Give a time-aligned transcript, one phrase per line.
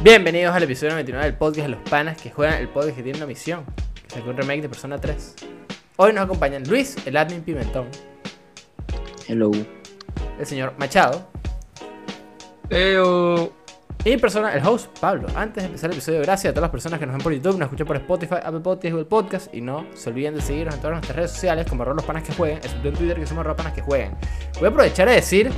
[0.00, 3.18] Bienvenidos al episodio 99 del podcast de los panas que juegan el podcast que tiene
[3.18, 3.64] una misión,
[4.00, 5.34] que sacó un remake de Persona 3.
[5.96, 7.88] Hoy nos acompañan Luis, el admin Pimentón,
[9.26, 9.50] Hello.
[10.38, 11.28] el señor Machado
[12.70, 13.52] Eo.
[14.04, 15.26] y mi persona, el host Pablo.
[15.34, 17.58] Antes de empezar el episodio, gracias a todas las personas que nos ven por YouTube,
[17.58, 20.80] nos escuchan por Spotify, Apple Podcasts, Google Podcast y no se olviden de seguirnos en
[20.80, 23.40] todas nuestras redes sociales como arroba los panas que jueguen, excepto en Twitter que somos
[23.40, 24.12] arroba panas que jueguen.
[24.60, 25.50] Voy a aprovechar a decir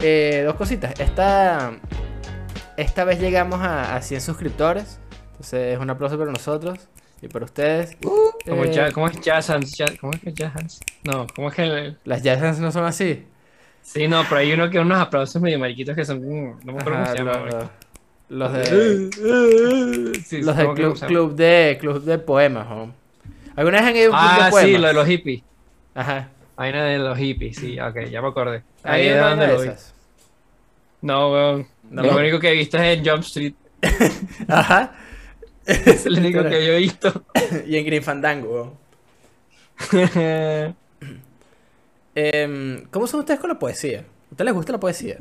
[0.00, 0.98] eh, dos cositas.
[0.98, 1.72] Esta,
[2.76, 4.98] esta vez llegamos a, a 100 suscriptores,
[5.32, 6.78] entonces es un aplauso para nosotros
[7.22, 7.96] y para ustedes.
[8.02, 9.76] ¿Cómo, Eh, es ya- ¿Cómo es Jazz Hands?
[9.76, 10.80] Ya- ¿Cómo es que Jazz Hands?
[11.04, 11.62] No, ¿cómo es que.?
[11.64, 13.24] el- Las jazz no son así.
[13.82, 16.20] Sí, no, pero hay uno que unos aplausos medio mariquitos que son.
[16.64, 17.70] No me acuerdo Ajá, cómo se llama.
[18.30, 18.64] los, de,
[20.24, 22.66] Sí, los sí, del ¿cómo que club, de club de poemas.
[22.68, 22.94] ¿no?
[23.56, 24.70] ¿Alguna vez han ido a un club Ah, de poemas?
[24.70, 25.42] sí, lo de los hippies.
[25.94, 26.28] Ajá.
[26.56, 28.62] Hay una de los hippies, sí, ok, ya me acordé.
[28.84, 29.70] ¿Hay Ahí es donde de lo vi.
[31.02, 31.66] No, weón.
[31.90, 32.02] No.
[32.02, 33.54] Lo único que he visto es en Jump Street.
[34.48, 34.94] Ajá.
[35.66, 37.24] Es el único que yo he visto.
[37.66, 38.78] y en Green Fandango.
[42.16, 44.00] Em, ¿Cómo son ustedes con la poesía?
[44.00, 45.18] ¿A ustedes les gusta la poesía?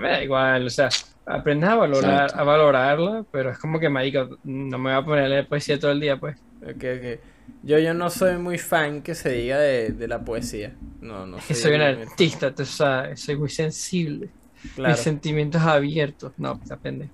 [0.00, 0.88] Me da igual, o sea,
[1.24, 2.40] aprendes a valorar, Exacto.
[2.40, 5.78] a valorarla, pero es como que, marico, no me voy a poner a leer poesía
[5.78, 6.36] todo el día, pues.
[6.62, 7.20] Ok, ok.
[7.62, 10.74] Yo, yo no soy muy fan que se diga de, de la poesía.
[11.00, 14.30] No, no Que soy soy un artista, tú sabes, soy muy sensible.
[14.74, 16.32] Claro, Mis sentimientos abiertos.
[16.36, 17.08] No, depende.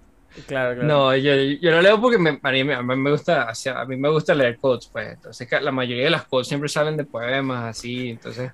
[0.47, 0.83] claro, claro.
[0.83, 3.81] No, yo, yo lo leo porque me, a, mí, a mí me gusta, o sea,
[3.81, 5.13] a mí me gusta leer quotes, pues.
[5.13, 8.51] Entonces, la mayoría de las quotes siempre salen de poemas, así, entonces.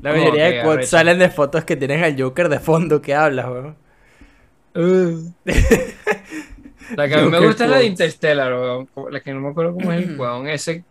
[0.00, 0.90] la mayoría de quotes arrecho.
[0.90, 3.76] salen de fotos que tienen al Joker de fondo que hablas, weón.
[4.74, 5.32] uh.
[6.96, 7.86] La que a mí me gusta es la de.
[7.86, 10.84] Interstellar, weón, la que no me acuerdo cómo es el weón ese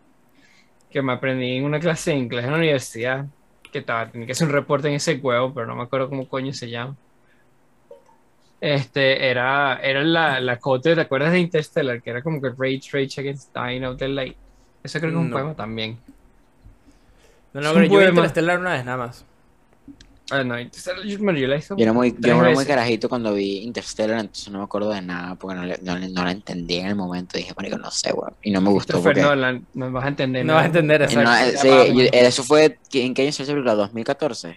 [0.90, 3.26] que me aprendí en una clase de inglés en la universidad,
[3.70, 6.28] que estaba, tenía que hacer un reporte en ese huevo, pero no me acuerdo cómo
[6.28, 6.96] coño se llama.
[8.60, 12.02] Este, era, era la, la quote, ¿te acuerdas de Interstellar?
[12.02, 14.36] Que era como que Rage, Rage Against Dying of the Light.
[14.82, 15.34] Eso creo que es un No.
[15.36, 15.98] poema también.
[17.52, 18.06] No, no, pero yo vi.
[18.06, 19.24] Interstellar una vez nada más.
[20.32, 23.34] Ah, no, Interstellar, yo, yo la hice Yo era muy, yo era muy carajito cuando
[23.34, 26.86] vi Interstellar, entonces no me acuerdo de nada porque no, no, no la entendí en
[26.86, 27.36] el momento.
[27.36, 28.34] Dije, marico, no sé, weón.
[28.42, 29.28] Y no me gustó Christopher porque...
[29.28, 31.28] Nolan, no vas a entender No vas a entender exacto.
[31.30, 32.78] no, eh, sí, yo- eso fue...
[32.92, 33.74] ¿En qué año salió esa película?
[33.74, 34.56] ¿2014?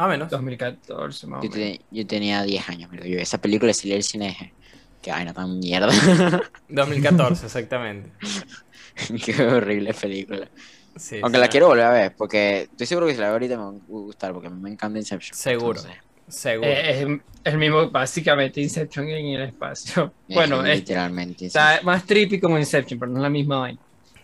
[0.00, 0.30] Más o menos.
[0.30, 1.78] 2014, más o Yo, menos.
[1.78, 3.06] te- yo tenía 10 años, marico.
[3.06, 4.54] Yo vi esa película salí del cine dije,
[5.02, 5.88] qué vaina tan mierda.
[6.68, 8.10] 2014, exactamente.
[9.24, 10.48] qué horrible película.
[10.96, 11.50] Sí, Aunque sí, la no.
[11.50, 13.74] quiero volver a ver porque estoy seguro que si la veo ahorita me va a
[13.88, 15.36] gustar porque a mí me encanta Inception.
[15.38, 15.78] Seguro.
[15.80, 16.68] Entonces, Seguro.
[16.70, 20.12] Eh, es el mismo, básicamente, Inception en el espacio.
[20.28, 21.46] Bueno, es es- literalmente.
[21.46, 23.78] está más trippy como Inception, pero no es la misma vaina.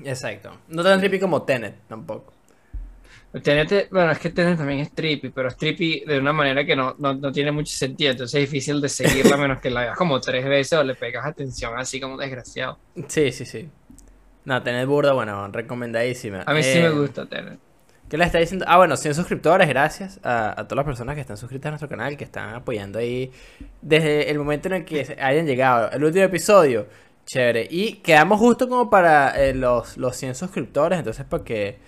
[0.05, 0.57] Exacto.
[0.69, 2.33] No tan trippy como Tenet tampoco.
[3.33, 6.75] TNT, bueno, es que Tenet también es trippy, pero es trippy de una manera que
[6.77, 9.83] no, no, no tiene mucho sentido, entonces es difícil de seguirla a menos que la
[9.83, 12.81] veas como tres veces o le pegas atención así como desgraciado.
[13.09, 13.71] Sí, sí, sí.
[14.45, 16.45] No, Tenet burda, bueno, recomendadísima.
[16.47, 17.61] A mí sí Eh, me gusta Tenet.
[18.09, 18.65] ¿Qué le está diciendo?
[18.69, 21.89] Ah, bueno, 100 suscriptores, gracias a, a todas las personas que están suscritas a nuestro
[21.89, 23.33] canal, que están apoyando ahí
[23.81, 25.91] desde el momento en el que hayan llegado.
[25.91, 26.87] El último episodio,
[27.27, 27.67] chévere.
[27.69, 31.79] Y quedamos justo como para eh, los, los 100 suscriptores, entonces para que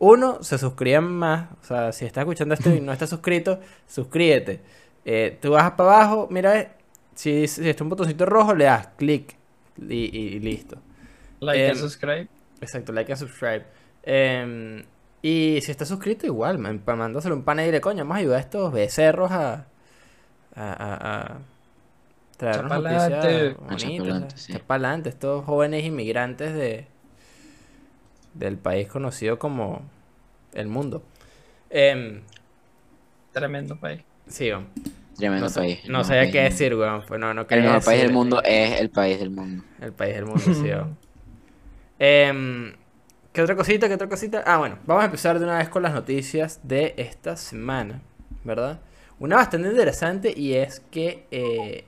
[0.00, 1.50] uno se suscriban más.
[1.62, 4.60] O sea, si estás escuchando esto y no estás suscrito, suscríbete.
[5.04, 6.70] Eh, tú vas para abajo, mira, eh,
[7.14, 9.36] si, si está un botoncito rojo, le das clic
[9.78, 10.78] y, y- y listo.
[11.40, 12.28] Like em, and subscribe.
[12.60, 13.64] Exacto, like and subscribe.
[14.04, 14.84] Em,
[15.22, 18.38] y si estás suscrito, igual, man, mándaselo un pana y dile, coño, vamos a ayudar
[18.38, 19.66] a estos becerros a,
[20.54, 21.40] a, a, a
[22.38, 24.34] traer noticias bonitas.
[24.36, 24.52] sí.
[25.06, 26.86] Estos jóvenes inmigrantes de
[28.40, 29.82] del país conocido como
[30.54, 31.04] el mundo.
[31.70, 32.22] Em,
[33.32, 34.02] Tremendo país.
[34.26, 34.68] sí, weón.
[35.16, 35.80] Tremendo no, país.
[35.88, 37.04] no sabía país qué del decir, weón.
[37.06, 39.64] Pues no, no El mejor país del decir mundo es el país del mundo.
[39.80, 40.98] El país del mundo, sí, weón.
[41.98, 42.74] Em,
[43.32, 43.86] ¿Qué otra cosita?
[43.88, 44.42] ¿Qué otra cosita?
[44.46, 48.00] Ah, bueno, vamos a empezar de una vez con las noticias de esta semana,
[48.44, 48.80] ¿verdad?
[49.20, 51.84] Una bastante interesante y es que eh,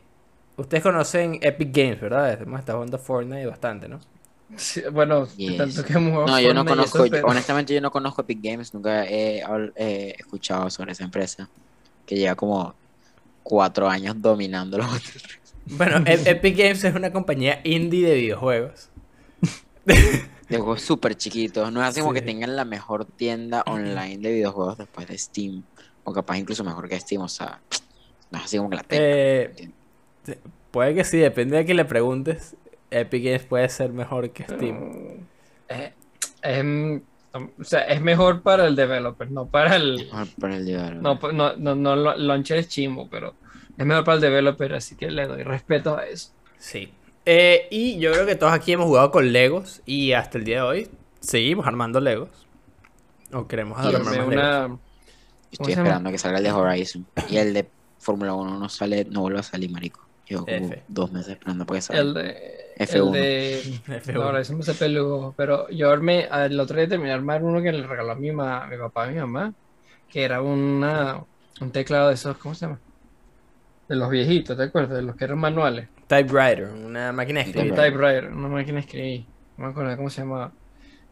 [0.57, 2.41] ustedes conocen Epic Games, ¿verdad?
[2.43, 3.99] Hemos estado jugando Fortnite bastante, ¿no?
[4.57, 5.57] Sí, bueno, Yes.
[5.57, 9.43] tanto que hemos No, yo no conozco, honestamente yo no conozco Epic Games, nunca he
[10.19, 11.49] escuchado sobre esa empresa
[12.07, 12.75] que lleva como
[13.43, 15.23] cuatro años dominando los otros.
[15.67, 18.91] Bueno, E- Epic Games es una compañía indie de videojuegos.
[20.49, 24.33] De juegos súper chiquitos, no es así como que tengan la mejor tienda online de
[24.35, 25.63] videojuegos después de Steam,
[26.05, 27.63] o capaz incluso mejor que Steam, o sea,
[28.31, 29.07] no es así como que la tengan.
[29.09, 29.71] Eh,
[30.71, 32.55] puede que sí, depende de quién le preguntes.
[32.93, 35.27] Epic Games puede ser mejor que Steam.
[35.69, 35.93] Eh,
[37.33, 40.07] o sea, es mejor para el developer, no para el.
[40.13, 41.03] Mejor para el developer.
[41.03, 43.35] No, pues, no, no, no, launcher es chimbo, pero
[43.77, 46.33] es mejor para el developer, así que le doy respeto a eso.
[46.59, 46.93] Sí.
[47.25, 50.57] Eh, y yo creo que todos aquí hemos jugado con Legos y hasta el día
[50.57, 50.91] de hoy
[51.21, 52.47] seguimos armando Legos.
[53.33, 54.29] O queremos armar más Legos.
[54.29, 54.81] una, ¿Cómo
[55.51, 57.07] estoy esperando que salga el de Horizon.
[57.31, 57.69] Y el de
[57.99, 60.05] Fórmula 1 no sale, no vuelve a salir, marico.
[60.39, 60.83] Llevo como F.
[60.89, 62.01] dos meses esperando para que salga.
[62.03, 63.07] el de, F1.
[63.07, 64.13] el de F1.
[64.15, 65.35] No, ahora eso me hace peludo.
[65.37, 68.33] Pero yo armé, el otro día terminé de armar uno que le regaló a mi,
[68.33, 69.55] ma- mi papá y mi mamá,
[70.09, 71.25] que era una,
[71.61, 72.83] un teclado de esos, ¿cómo se llama?
[73.89, 74.97] De los viejitos, ¿te acuerdas?
[74.97, 75.91] De los que eran manuales.
[76.07, 77.73] Typewriter, una máquina de escribir.
[77.73, 79.27] Un typewriter, una máquina de escribir.
[79.57, 80.53] No me acuerdo cómo se llamaba.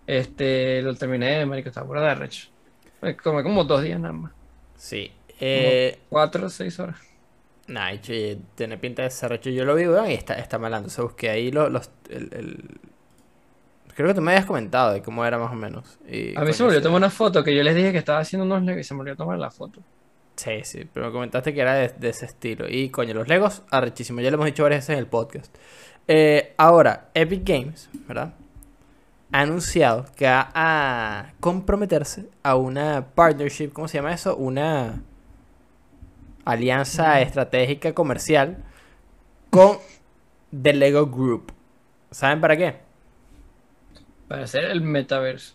[0.07, 2.49] Este, lo terminé, marico, estaba pura de arrecho.
[3.03, 4.33] Me comí como dos días nada más.
[4.77, 5.13] Sí.
[5.41, 6.99] Eh, Cuatro o seis horas.
[7.71, 9.41] Nah, tiene pinta de ser.
[9.41, 10.89] Yo lo vi, weón, y está, está malando.
[10.89, 12.81] O sea, busqué ahí los, los el, el-
[13.95, 15.99] Creo que tú me habías comentado de cómo era más o menos.
[16.09, 18.19] Y, A mí se me olvidó tomar una foto que yo les dije que estaba
[18.21, 19.81] haciendo unos legos y se me olvidó tomar la foto.
[20.37, 22.67] Sí, sí, pero me comentaste que era de, de ese estilo.
[22.69, 24.21] Y coño, los Legos, arrechísimo.
[24.23, 25.55] Ya lo hemos dicho varias veces en el podcast.
[26.09, 28.33] Eh, ahora, Epic Games, ¿verdad?
[29.33, 34.35] Ha anunciado que va a comprometerse a una partnership, ¿cómo se llama eso?
[34.35, 35.03] Una
[36.45, 38.59] alianza estratégica comercial
[39.51, 39.79] con
[40.63, 41.53] The Lego Group.
[42.11, 42.77] ¿Saben para qué?
[44.29, 45.55] Para hacer el metaverso.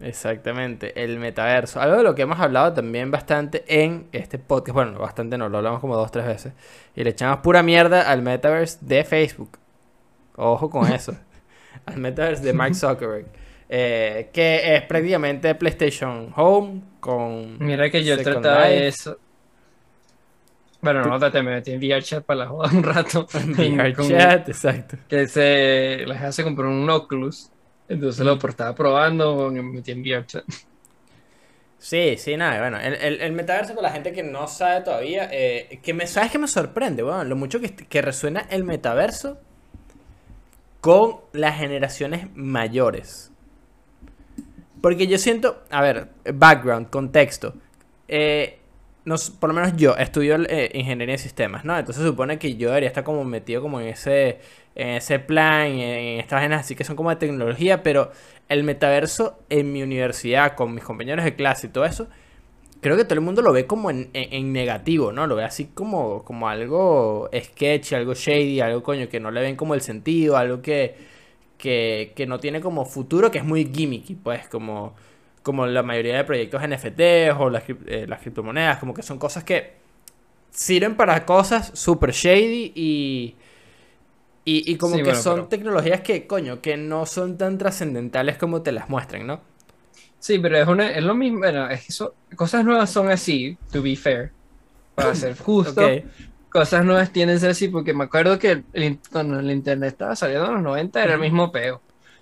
[0.00, 1.80] Exactamente, el metaverso.
[1.80, 4.74] Algo de lo que hemos hablado también bastante en este podcast.
[4.74, 6.52] Bueno, bastante no, lo hablamos como dos, tres veces.
[6.96, 9.58] Y le echamos pura mierda al metaverse de Facebook.
[10.36, 11.14] Ojo con eso.
[11.86, 13.26] al metaverse de Mark Zuckerberg.
[13.68, 17.58] Eh, que es prácticamente PlayStation Home con...
[17.58, 18.86] Mira que yo Second trataba Life.
[18.88, 19.18] eso.
[20.82, 23.26] Bueno, no traté, me metí en VRChat para la joda un rato.
[23.56, 24.96] VR Con- chat, exacto.
[25.08, 27.50] Que se, la gente se compró un Oculus.
[27.88, 30.44] Entonces lo estaba probando, me metí en VRChat.
[31.78, 35.28] Sí, sí, nada, bueno, el, el, el metaverso para la gente que no sabe todavía,
[35.32, 37.28] eh, que me, ¿sabes que me sorprende, weón?
[37.28, 39.38] Lo mucho que, que resuena el metaverso
[40.82, 43.30] con las generaciones mayores.
[44.80, 47.54] Porque yo siento, a ver, background, contexto.
[48.08, 48.58] eh,
[49.04, 51.76] nos- por lo menos yo estudio eh, ingeniería de sistemas, ¿no?
[51.78, 54.40] Entonces se supone que yo debería estar como metido como en ese,
[54.74, 58.12] en ese plan, en estas vainas así que son como de tecnología, pero
[58.48, 62.08] el metaverso en mi universidad, con mis compañeros de clase y todo eso,
[62.80, 65.26] creo que todo el mundo lo ve como en, en- en negativo, ¿no?
[65.26, 69.56] Lo ve así como, como algo sketchy, algo shady, algo coño que no le ven
[69.56, 70.96] como el sentido, algo que,
[71.58, 74.94] que, que no tiene como futuro, que es muy gimmicky, pues como,
[75.42, 79.44] como la mayoría de proyectos NFTs o las, eh, las criptomonedas, como que son cosas
[79.44, 79.74] que
[80.50, 83.36] sirven para cosas super shady y...
[84.44, 87.58] Y, y como Sí, que bueno, son pero- tecnologías que, coño, que no son tan
[87.58, 89.40] trascendentales como te las muestran, ¿no?
[90.18, 91.38] Sí, pero es, una, es lo mismo.
[91.40, 94.32] Bueno, es eso- cosas nuevas son así, to be fair.
[94.94, 95.82] Para ser justo,
[96.50, 100.16] cosas nuevas tienen que ser así, porque me acuerdo que el, cuando el internet estaba
[100.16, 101.80] saliendo en los 90 era el mismo peo.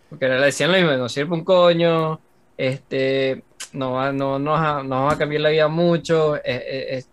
[0.08, 2.20] Porque le decían lo mismo, no sirve un coño,
[2.68, 7.10] este, no va, no, no, va- no va a cambiar la vida mucho, es, es-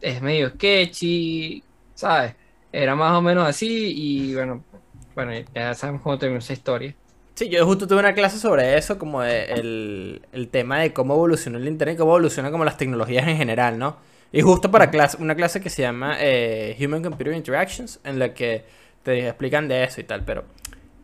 [0.00, 1.64] es- medio sketchy,
[1.94, 2.36] ¿sabes?
[2.72, 3.92] Era más o menos así
[4.30, 4.66] y bueno,
[5.14, 6.96] bueno, ya sabemos cómo terminó esa historia.
[7.34, 11.14] Sí, yo justo tuve una clase sobre eso, como de el, el tema de cómo
[11.14, 13.96] evolucionó el internet, cómo evolucionan como las tecnologías en general, ¿no?
[14.32, 18.34] Y justo para clase, una clase que se llama eh, Human Computer Interactions, en la
[18.34, 18.64] que
[19.04, 20.44] te explican de eso y tal, pero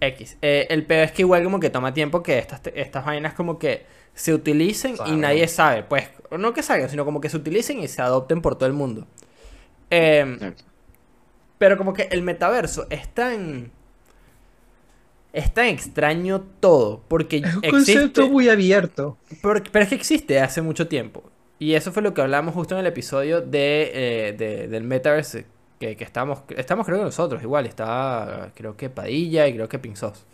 [0.01, 0.37] X.
[0.43, 3.59] Eh, el peor es que igual como que toma tiempo que estas, estas vainas como
[3.59, 7.81] que se utilicen y nadie sabe, pues, no que salgan, sino como que se utilicen
[7.81, 9.07] y se adopten por todo el mundo.
[9.91, 10.39] Em,
[11.59, 13.71] pero como que el metaverso es tan.
[15.33, 17.03] Es tan extraño todo.
[17.09, 17.71] Porque Es un existe.
[17.95, 19.19] concepto muy abierto.
[19.43, 21.25] Pero, pero es que existe hace mucho tiempo.
[21.59, 25.47] Y eso fue lo que hablamos justo en el episodio de, eh, de- del metaverse.
[25.81, 27.67] Que, que estamos, estamos creo que nosotros igual.
[27.67, 30.25] Estaba creo que Padilla y creo que Pinzos.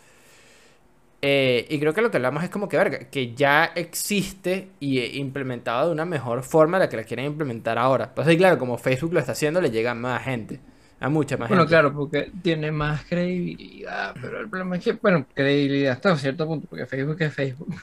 [1.23, 5.19] Eh, y creo que lo que hablamos es como que, verga, que ya existe y
[5.19, 8.15] implementado de una mejor forma de la que la quieren implementar ahora.
[8.15, 10.61] Pues sí, claro, como Facebook lo está haciendo, le llega a más gente.
[10.99, 11.71] A mucha más Bueno, gente.
[11.73, 16.47] claro, porque tiene más credibilidad, pero el problema es que, bueno, credibilidad hasta un cierto
[16.47, 17.75] punto, porque Facebook es Facebook.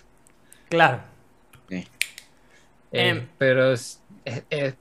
[0.69, 1.01] Claro.
[1.69, 1.85] Eh,
[2.91, 3.27] Em.
[3.37, 4.75] pero es- es- es-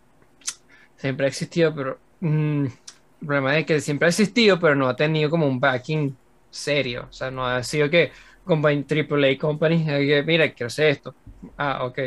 [0.97, 4.96] siempre ha existido, pero mm, el problema es que siempre ha existido, pero no ha
[4.96, 6.16] tenido como un backing
[6.50, 7.06] serio.
[7.11, 8.12] O sea, no ha sido que
[8.44, 11.14] company, AAA companies, eh, mira, quiero hacer esto.
[11.56, 11.99] Ah, ok.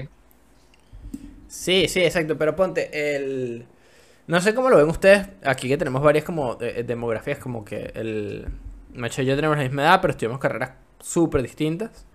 [1.47, 2.37] Sí, sí, exacto.
[2.37, 3.65] Pero ponte el.
[4.27, 5.27] No sé cómo lo ven ustedes.
[5.43, 8.47] Aquí que tenemos varias como eh, demografías, como que el.
[8.93, 12.05] Macho y yo tenemos la misma edad, pero estudiamos carreras súper distintas.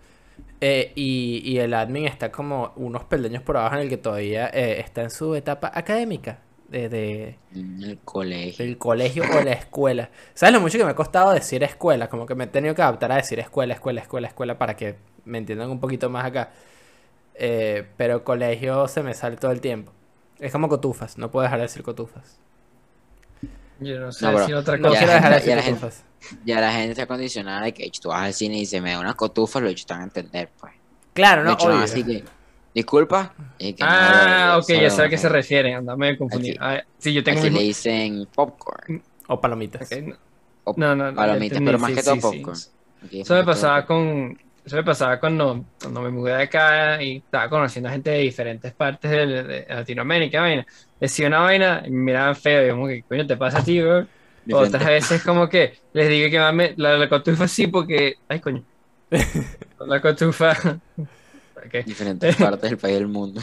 [0.61, 4.81] Eh, y, el admin está como unos peldaños por abajo en el que todavía eh,
[4.81, 6.39] está en su etapa académica.
[6.69, 8.65] De, el colegio.
[8.65, 10.11] del colegio o la escuela.
[10.35, 12.09] ¿Sabes lo mucho que me ha costado decir escuela?
[12.09, 14.97] Como que me he tenido que adaptar a decir escuela, escuela, escuela, escuela para que
[15.25, 16.51] me entiendan un poquito más acá.
[17.35, 19.93] Eh, pero colegio se me sale todo el tiempo.
[20.39, 22.39] Es como cotufas, no puedo dejar de decir cotufas.
[23.81, 25.75] Yo no sé No, decir otra No Ya quiero la dejar de gente- ya decir
[25.75, 26.05] cotufas.
[26.45, 28.93] Ya la gente está condicionada de que "Ech, tú vas al cine y se me
[28.93, 30.73] da una cotufa, lo hecho van a entender, pues.
[31.13, 31.85] Claro, no, hecho, no, obvio.
[31.85, 32.25] así que,
[32.75, 33.33] disculpa.
[33.59, 35.75] que no, Ah, ok, ya sé a qué se refieren.
[35.77, 36.57] Andame a confundir.
[36.61, 36.81] Aquí.
[36.81, 39.03] Ah, sí, yo tengo Aquí le dicen popcorn.
[39.29, 39.89] O palomitas.
[40.03, 40.17] No.
[40.65, 42.27] O No, no, no, palomitas, ya pero más sí, que todo sí, sí.
[42.39, 42.59] popcorn.
[43.13, 44.39] Eso me pasaba con.
[44.65, 48.19] Eso me pasaba cuando, cuando me mudé de acá y estaba conociendo a gente de
[48.21, 50.67] diferentes partes de, de Latinoamérica, vaina.
[50.99, 53.81] Decía una vaina y me miraban feo, y como que, coño, te pasa a ti,
[53.83, 54.07] bro?
[54.53, 58.65] Otras veces como que les digo que mame, la, la cotufa sí porque, ay, coño.
[59.87, 60.55] La cotufa.
[61.85, 63.41] diferentes partes del país del mundo.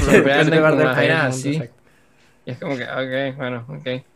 [0.00, 1.82] Siempre andan Parte con del país, vainas mundo, exacto.
[2.44, 4.06] Y es como que, ok, bueno, ok.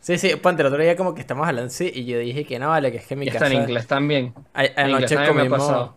[0.00, 2.58] Sí, sí, ponte el otro día como que estamos hablando así y yo dije que
[2.58, 3.44] no, vale, que es que en mi Y casa...
[3.44, 4.34] está en inglés también.
[4.54, 5.90] A- inglés anoche ha comimos...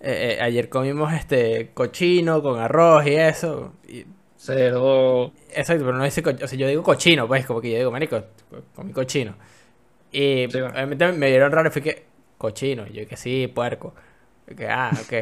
[0.00, 3.74] eh, eh, ayer comimos este cochino con arroz y eso.
[3.88, 5.32] y- Cerdo.
[5.54, 7.90] exacto, pero no dice co- O sea, yo digo cochino, pues, como que yo digo,
[7.90, 9.36] marico, co- comí cochino.
[10.12, 10.74] Y Sí, bueno.
[10.74, 12.06] obviamente me vieron raro y fue que,
[12.38, 12.86] cochino.
[12.88, 13.94] Y yo que sí, puerco.
[14.48, 15.14] Y que, ah, ok.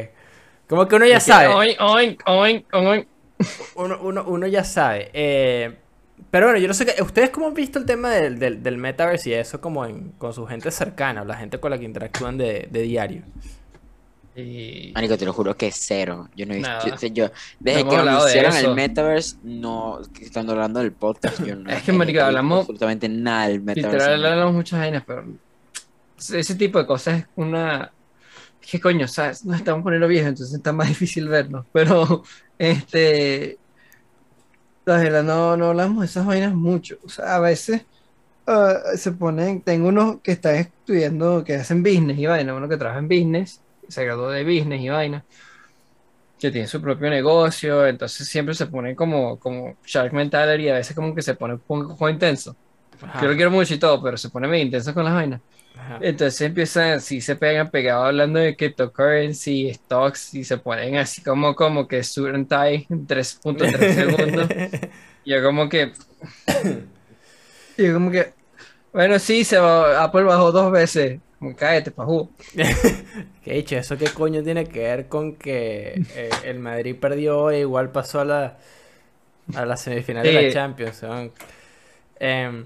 [0.67, 1.47] Como que uno ya sabe.
[1.47, 3.07] Oink, oink, oink, oink.
[3.75, 5.09] Uno, uno, uno ya sabe.
[5.13, 5.75] Eh,
[6.31, 7.01] pero bueno, yo no sé qué.
[7.01, 10.33] ¿Ustedes cómo han visto el tema del, del, del metaverse y eso como en- con
[10.33, 13.23] su gente cercana, o la gente con la que interactúan de, de diario?
[14.35, 14.91] Y...
[14.93, 16.27] Marico, te lo juro que cero.
[16.35, 17.07] Yo no he visto.
[17.07, 18.69] Yo, yo- desde hemos que de anunciaron eso.
[18.69, 19.99] el metaverse, no.
[20.19, 21.69] Estando hablando del podcast, yo no.
[21.71, 23.97] Es que, marico, hablamos- Absolutamente nada del metaverse.
[23.97, 25.25] Literal hablamos muchas vainas, pero
[26.17, 27.91] ese tipo de cosas es una.
[28.69, 29.45] Que coño, ¿sabes?
[29.45, 31.65] Nos estamos poniendo viejos, entonces está más difícil vernos.
[31.71, 32.23] Pero,
[32.57, 33.57] este.
[34.85, 36.97] No, no hablamos de esas vainas mucho.
[37.03, 37.85] O sea, a veces
[38.47, 39.61] ah, se ponen.
[39.61, 43.61] Tengo unos que están estudiando, que hacen business y vaina, uno que trabaja en business,
[43.87, 45.25] se graduó de business y vaina,
[46.39, 50.95] que tiene su propio negocio, entonces siempre se ponen como, como Shark Mentality a veces
[50.95, 52.55] como que se pone un poco intenso.
[53.01, 55.41] Ajá, Yo lo quiero mucho y todo, pero se pone medio intenso con las vainas.
[55.77, 55.99] Ajá.
[56.01, 61.55] Entonces empiezan, así se pegan pegados hablando de cryptocurrency, stocks, y se ponen así como,
[61.55, 64.47] como que suben tie en 3.3 segundos.
[65.23, 65.93] Y yo como que...
[67.77, 68.33] y yo como que...
[68.93, 71.19] Bueno, sí, se va, Apple bajó dos veces.
[71.39, 72.29] Como, cállate, pajú.
[73.43, 77.59] Que dicho, ¿eso qué coño tiene que ver con que eh, el Madrid perdió e
[77.59, 78.57] igual pasó a la,
[79.53, 80.51] a la semifinal de la.
[80.51, 81.03] Champions?
[82.19, 82.65] Em,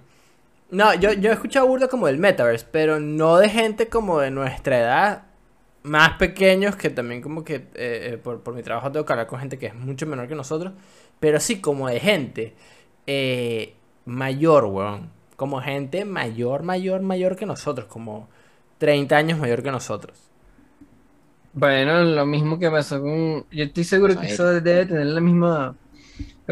[0.72, 4.32] no, yo, yo he escuchado burda como del Metaverse, pero no de gente como de
[4.32, 5.24] nuestra edad,
[5.84, 9.28] más pequeños, que también como que eh, eh, por, por mi trabajo tengo que hablar
[9.28, 10.74] con gente que es mucho menor que nosotros,
[11.20, 12.56] pero sí como de gente
[13.08, 15.10] eh, mayor, weón.
[15.36, 18.28] Como gente mayor, mayor, mayor que nosotros, como
[18.78, 20.30] 30 años mayor que nosotros.
[21.54, 23.46] Bueno, lo mismo que pasó con...
[23.50, 25.76] Yo estoy seguro que eso debe tener el mismo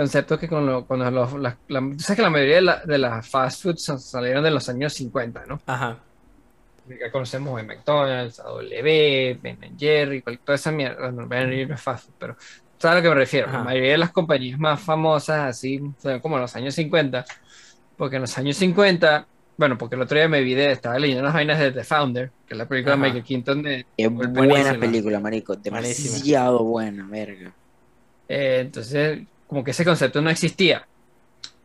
[0.01, 1.33] concepto que con lo, cuando los...
[1.33, 4.43] las- la- tú sabes que la mayoría de, la- de las fast foods son- salieron
[4.43, 5.59] de los años 50, ¿no?
[5.65, 5.97] Ajá.
[6.87, 8.61] Ya conocemos en McDonald's, AW,
[9.41, 11.09] Ben Jerry, cual- toda esa mierda.
[11.11, 12.35] Bueno, Ben Jerry no es fast food, pero
[12.77, 13.47] ¿sabes a lo que me refiero?
[13.49, 13.57] Ajá.
[13.57, 17.25] La mayoría de las compañías más famosas, así, son como en los años 50,
[17.97, 19.25] porque en los años 50,
[19.57, 22.31] bueno, porque el otro día me vi de, estaba leyendo unas vainas de The Founder,
[22.47, 23.01] que es la película de.
[23.01, 23.85] Michael Keaton de...
[24.09, 25.55] Buena película, marico.
[25.55, 27.51] Demasiado buena, verga.
[28.29, 30.87] Eh, entonces, como que ese concepto no existía.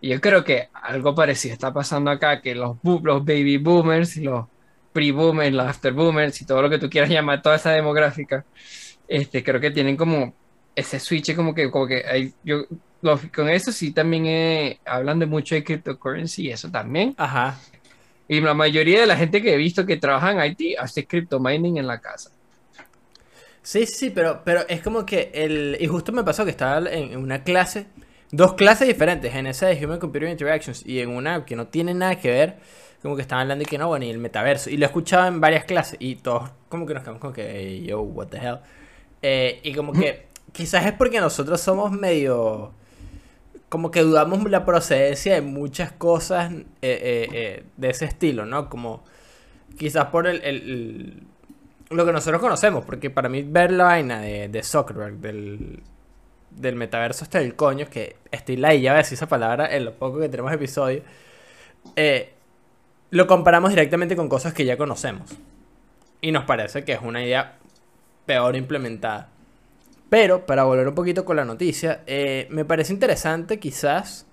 [0.00, 4.46] Y yo creo que algo parecido está pasando acá, que los, los baby boomers, los
[4.92, 8.44] pre-boomers, los after boomers y todo lo que tú quieras llamar, toda esa demográfica,
[9.08, 10.34] este, creo que tienen como
[10.74, 12.64] ese switch, como que, como que hay, yo,
[13.00, 17.14] los- con eso sí también eh, hablan de mucho de cryptocurrency y eso también.
[17.16, 17.58] Ajá.
[18.28, 21.38] Y la mayoría de la gente que he visto que trabaja en IT hace crypto
[21.38, 22.30] mining en la casa.
[23.62, 25.76] Sí, sí, pero, pero es como que el...
[25.80, 27.86] Y justo me pasó que estaba en una clase,
[28.32, 31.94] dos clases diferentes, en esa de Human Computer Interactions y en una que no tiene
[31.94, 32.56] nada que ver,
[33.02, 34.68] como que estaban hablando y que no, bueno, y el metaverso.
[34.70, 37.48] Y lo he escuchado en varias clases y todos como que nos quedamos como que,
[37.50, 38.58] "Hey, yo, what the hell.
[39.22, 42.72] Eh, y como que quizás es porque nosotros somos medio...
[43.68, 48.68] Como que dudamos la procedencia de muchas cosas eh, eh, de ese estilo, ¿no?
[48.68, 49.02] Como
[49.78, 51.22] quizás por el, el- el-
[51.92, 55.82] lo que nosotros conocemos, porque para mí ver la vaina de, Zuckerberg, del,
[56.76, 60.18] metaverso este del coño, que estoy la ya a decir esa palabra en lo poco
[60.18, 61.02] que tenemos episodio,
[61.96, 62.32] eh,
[63.10, 65.30] lo comparamos directamente con cosas que ya conocemos.
[66.20, 67.58] Y nos parece que es una idea
[68.26, 69.28] peor implementada.
[70.08, 74.26] Pero, para volver un poquito con la noticia, eh, me parece interesante quizás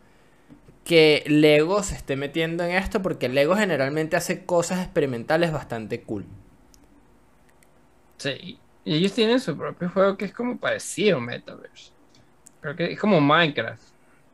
[0.84, 6.26] que Lego se esté metiendo en esto porque Lego generalmente hace cosas experimentales bastante cool.
[8.20, 8.60] Sí.
[8.86, 11.92] Y ellos tienen su propio juego que es como parecido a Metaverse.
[12.62, 13.82] Creo que es como Minecraft.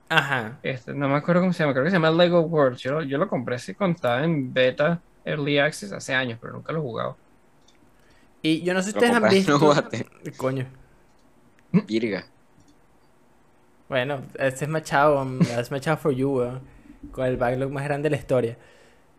[0.10, 0.60] Ajá.
[0.62, 2.78] Este, no me acuerdo cómo se llama, creo que se llama Lego World.
[2.78, 6.72] Yo, yo lo compré así cuando estaba en beta Early Access hace años, pero nunca
[6.72, 7.18] lo he jugado.
[8.42, 9.54] Y yo no sé si ustedes han visto.
[9.54, 10.06] no jugaste.
[10.38, 10.68] Coño.
[11.72, 12.26] Virga.
[13.90, 15.28] Bueno, este es Machado,
[15.60, 16.62] es Machado for You, weón,
[17.12, 18.58] Con el backlog más grande de la historia.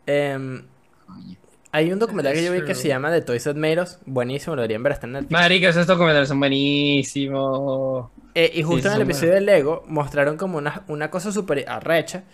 [0.07, 1.37] Coño.
[1.77, 3.99] Hay un documental que yo vi que se llama The Toys That Made Us.
[4.07, 5.33] Buenísimo, lo deberían ver, está en Netflix.
[5.33, 8.11] Marica, esos documentales son buenísimos.
[8.35, 11.65] Eh, y justo Sí, en el episodio de Lego mostraron como una, una cosa súper
[11.69, 12.25] arrecha,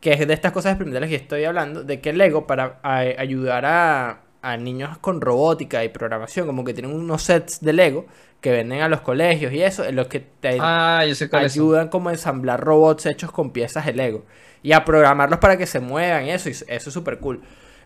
[0.00, 3.64] que es de estas cosas experimentales que estoy hablando, de que Lego para a- ayudar
[3.66, 8.06] a, a niños con robótica y programación, como que tienen unos sets de Lego
[8.40, 11.88] que venden a los colegios y eso, en los que te Ah, yo sé ayudan
[11.88, 14.24] como a ensamblar robots hechos con piezas de Lego
[14.64, 17.40] y a programarlos para que se muevan y eso, y eso es súper cool.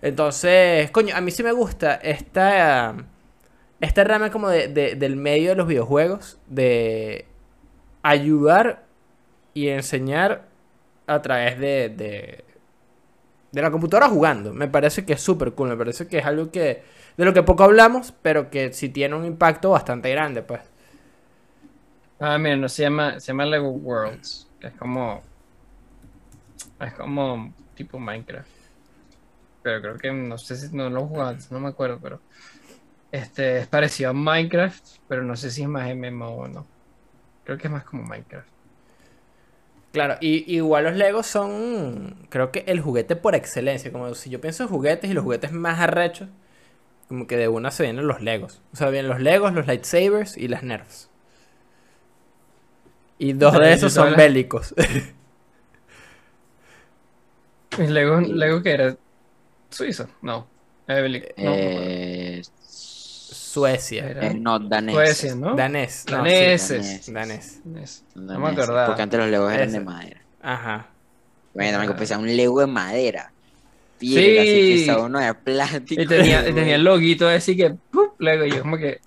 [0.06, 2.94] Entonces, coño, a mí sí me gusta esta,
[3.80, 7.26] esta rama como de, de- del medio de los videojuegos, de
[8.02, 8.86] ayudar
[9.54, 10.48] y enseñar
[11.06, 12.44] a través de, de,
[13.52, 14.52] de la computadora jugando.
[14.52, 16.82] Me parece que es súper cool, me parece que es algo que
[17.16, 20.60] de lo que poco hablamos, pero que sí tiene un impacto bastante grande, pues.
[22.18, 25.22] Ah, mira, se llama, se llama Lego Worlds, que es como.
[26.80, 28.55] Es como tipo Minecraft.
[29.66, 32.20] Pero creo que no sé si no lo jugado, no me acuerdo, pero.
[33.10, 36.64] Este es parecido a Minecraft, pero no sé si es más MMO o no.
[37.42, 38.46] Creo que es más como Minecraft.
[39.92, 43.90] Claro, y igual los Legos son, creo que el juguete por excelencia.
[43.90, 46.28] Como si yo pienso en juguetes y los juguetes más arrechos,
[47.08, 48.62] como que de una se vienen los Legos.
[48.72, 51.10] O sea, vienen los Legos, los lightsabers y las Nerfs.
[53.18, 54.76] Y dos de esos son bélicos.
[57.78, 58.96] ¿Y Lego, Lego que era?
[59.76, 60.08] ¿Suizo?
[60.22, 60.46] No.
[60.88, 64.08] Evelyn, no, Eh, Suecia.
[64.10, 64.94] Era- eh, no, danés.
[64.94, 65.54] Suecia, ¿no?
[65.56, 66.04] Danés.
[66.10, 67.12] No, sí, Daneses.
[67.12, 67.60] danés.
[67.82, 68.86] Es- Danés, me acordaba.
[68.86, 70.20] Porque antes los legos eran de madera.
[70.42, 70.86] Ajá.
[71.54, 73.32] Bueno, me pensaba un lego de madera.
[73.98, 74.38] Virga, Sí.
[74.38, 76.02] así pesaba uno de plástico.
[76.02, 78.20] Y tenía, tenía el loguito así que, ¡pup!
[78.20, 79.00] Lego, y yo como que,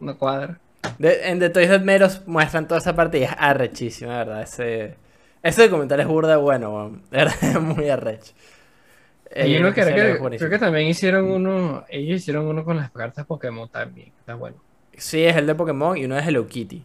[0.00, 0.58] no cuadra.
[0.98, 4.42] De- en The Toys That Us muestran toda esa parte y es arrechísima, de verdad.
[4.42, 4.96] Ese,
[5.42, 7.00] ese documental es burda bueno.
[7.10, 8.32] De verdad, es muy arrecho.
[9.32, 13.68] Eh, que, que- creo que también hicieron uno, ellos hicieron uno con las cartas Pokémon
[13.68, 14.56] también, está bueno.
[14.96, 16.82] Sí, es el de Pokémon y uno es Hello Kitty.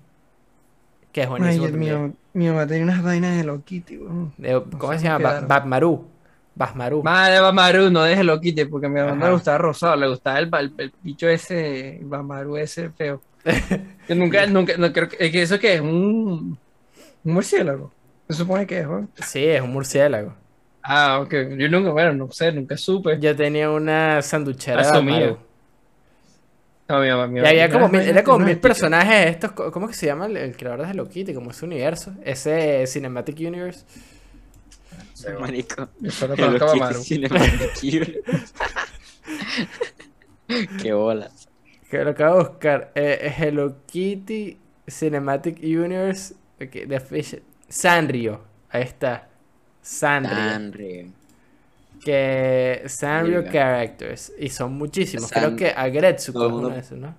[1.12, 1.66] Que es Ay, buenísimo.
[1.70, 2.04] También.
[2.04, 4.00] mío, mi mamá tenía unas vainas de Hello Kitty.
[4.38, 5.42] De- ¿Cómo se llama?
[5.42, 6.08] Batmaru.
[6.58, 7.04] Basmaru.
[7.04, 10.08] Madre Bamaru, no de Hello Kitty, porque a mi mamá no le gustaba rosado, le
[10.08, 13.22] gustaba el, el, el bicho ese, el Bamaru ese feo.
[14.08, 16.58] que nunca, nunca, no creo que, es que eso que es un,
[17.26, 17.92] un murciélago.
[18.30, 19.10] Se supone que es, weón.
[19.16, 20.34] Sí, es un murciélago.
[20.88, 21.34] Ah, ok.
[21.58, 23.20] Yo nunca, bueno, no sé, nunca supe.
[23.20, 25.38] Yo tenía una sanduchera de Asumía.
[26.88, 29.52] No, mi mamá, mi Y mamá había tenía como mil, era como mil personajes estos.
[29.54, 31.34] ¿Cómo que se llama el, el creador de Hello Kitty?
[31.34, 32.14] Como ese universo.
[32.24, 33.86] Ese Cinematic Universe.
[35.40, 35.90] Marico.
[36.00, 37.04] Yo solo Hello conozco a Kitty Bamaru.
[37.04, 38.54] Cinematic Universe.
[40.82, 41.50] Qué bolas.
[41.90, 42.92] Que lo acabo de buscar.
[42.96, 46.36] Eh, Hello Kitty Cinematic Universe.
[46.62, 47.42] ok, The Fish.
[47.68, 48.42] Sanrio.
[48.70, 49.30] Ahí está.
[49.86, 50.32] Sanrio.
[50.36, 51.08] Sanrio.
[52.04, 53.44] Que Sanrio.
[53.52, 54.34] Characters.
[54.40, 55.32] Y son muchísimos.
[55.32, 57.16] Creo que Agretsuko todo es el uno mundo- de esos, ¿no?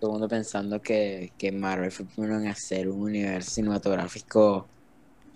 [0.00, 4.66] Todo el mundo pensando que, que Marvel fue primero en hacer un universo cinematográfico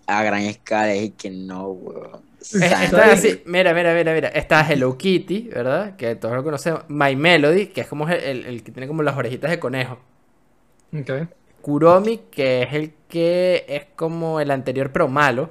[0.07, 2.21] a gran escala y que no, weón.
[2.41, 4.29] Está así, mira, mira, mira, mira.
[4.29, 5.97] Está Hello Kitty, ¿verdad?
[5.97, 6.83] Que todos lo conocemos.
[6.89, 9.99] My Melody, que es como el, el- el que tiene como las orejitas de conejo.
[10.95, 11.11] Ok.
[11.63, 15.51] Kuromi, que es el que es como el anterior pero malo.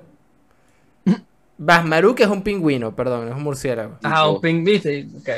[1.57, 3.97] Basmaru, que es un pingüino, perdón, es un murciélago.
[4.03, 5.07] Ah, un ping, ¿viste?
[5.19, 5.29] Ok.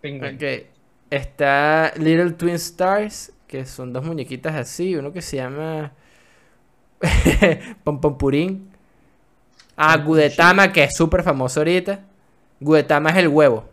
[0.00, 0.36] Pingüino.
[0.36, 0.66] Ok.
[1.10, 4.96] Está Little Twin Stars, que son dos muñequitas así.
[4.96, 5.92] Uno que se llama
[7.84, 8.70] Pompompurín.
[9.76, 12.00] Ah, Gudetama, que es súper famoso ahorita.
[12.60, 13.68] Gudetama es el huevo.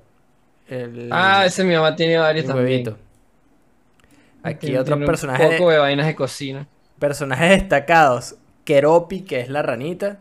[0.68, 2.68] El, Ah, ese mi mamá tiene varios el también.
[2.68, 2.98] huevito.
[4.44, 6.68] Aquí Tiene- otros tiene personajes, Un poco de vainas de cocina.
[7.00, 8.36] personajes destacados.
[8.66, 10.20] Keropi, que es la ranita.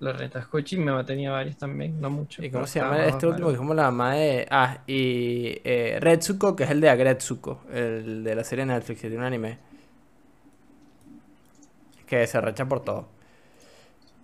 [0.00, 2.42] Mi mamá tenía varios también, no mucho.
[2.42, 3.48] ¿Y cómo se llama este último?
[3.48, 4.46] Que es como la mamá de.
[4.50, 9.08] Ah, y eh, Retsuko, que es el de Agretsuko, el de la serie Netflix, que
[9.08, 9.58] tiene un anime.
[12.06, 13.08] Que se arrecha por todo.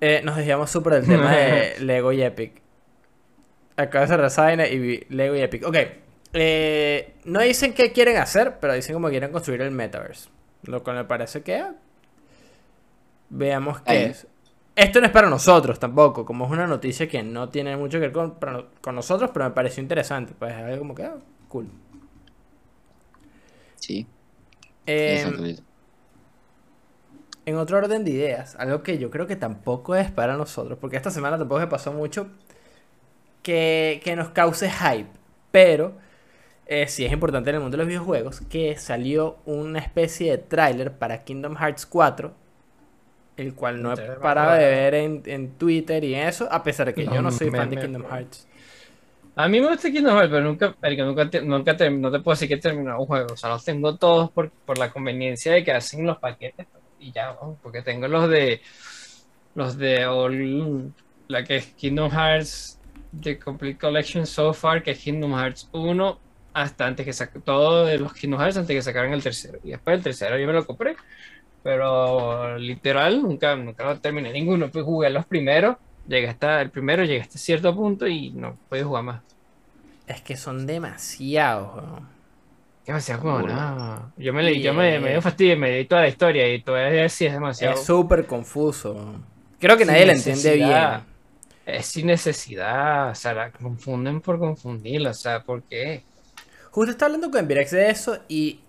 [0.00, 2.62] Eh, nos desviamos súper del tema de Lego y Epic.
[3.76, 5.66] Acaba de cerrar y vi Lego y Epic.
[5.66, 5.76] Ok.
[6.32, 10.30] eh, no dicen qué quieren hacer, pero dicen cómo quieren construir el metaverse.
[10.62, 11.56] Lo cual me parece que.
[11.56, 11.74] ah,
[13.28, 14.04] Veamos qué Ahí.
[14.04, 14.26] es.
[14.76, 18.08] Esto no es para nosotros tampoco, como es una noticia que no tiene mucho que
[18.08, 18.36] ver con,
[18.80, 20.34] con nosotros, pero me pareció interesante.
[20.38, 21.16] Pues es algo como que, ah,
[21.48, 21.68] cool.
[23.76, 24.06] Sí.
[24.86, 25.56] Eh,
[27.46, 30.96] en otro orden de ideas, algo que yo creo que tampoco es para nosotros, porque
[30.96, 32.28] esta semana tampoco me pasó mucho
[33.42, 35.08] que, que nos cause hype,
[35.52, 35.94] pero
[36.66, 40.38] eh, sí es importante en el mundo de los videojuegos que salió una especie de
[40.38, 42.34] tráiler para Kingdom Hearts 4,
[43.36, 46.94] el cual no he parado de ver en, en Twitter y eso, a pesar de
[46.94, 48.46] que yo no No, soy me- fan de me- Kingdom Hearts.
[49.38, 52.20] A mí me gusta Kingdom Hearts, pero nunca, marica, nunca, te- nunca te- no te
[52.20, 53.34] puedo decir que he terminado un juego.
[53.34, 56.66] O sea, los tengo todos por, por la conveniencia de que hacen los paquetes
[56.98, 57.58] y ya, ¿no?
[57.62, 58.62] porque tengo los de
[59.54, 60.92] los de all-
[61.28, 62.78] la que es Kingdom Hearts
[63.20, 66.20] The Complete Collection so far, que es Kingdom Hearts 1,
[66.54, 69.58] hasta antes que saque todo de los Kingdom Hearts antes que sacaran el tercero.
[69.64, 70.96] Y después el tercero yo me lo compré,
[71.66, 74.70] pero literal nunca, nunca lo terminé ninguno.
[74.70, 75.76] Pues jugué los primeros,
[76.06, 79.22] llegué hasta el primero, llegué hasta cierto punto y no pude jugar más.
[80.06, 82.08] Es que son demasiados, weón.
[82.86, 84.12] Demasiado como nada.
[84.16, 87.08] Yo me leí, yo me, me dio fastidio, me leí toda la historia y todavía
[87.08, 87.74] sí es demasiado.
[87.74, 89.16] Es súper confuso.
[89.58, 91.00] Creo que Sin nadie lo entiende bien.
[91.66, 96.04] Es sin necesidad, o sea, la confunden por confundirla, o sea, ¿por qué?
[96.70, 98.60] Justo estaba hablando con Virex de eso y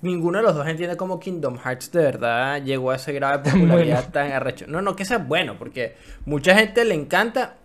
[0.00, 3.50] ninguno de los dos entiende cómo Kingdom Hearts de verdad llegó a ese grado de
[3.52, 4.12] popularidad bueno.
[4.12, 4.66] tan arrecho.
[4.68, 7.56] No, no que sea bueno, porque mucha gente le encanta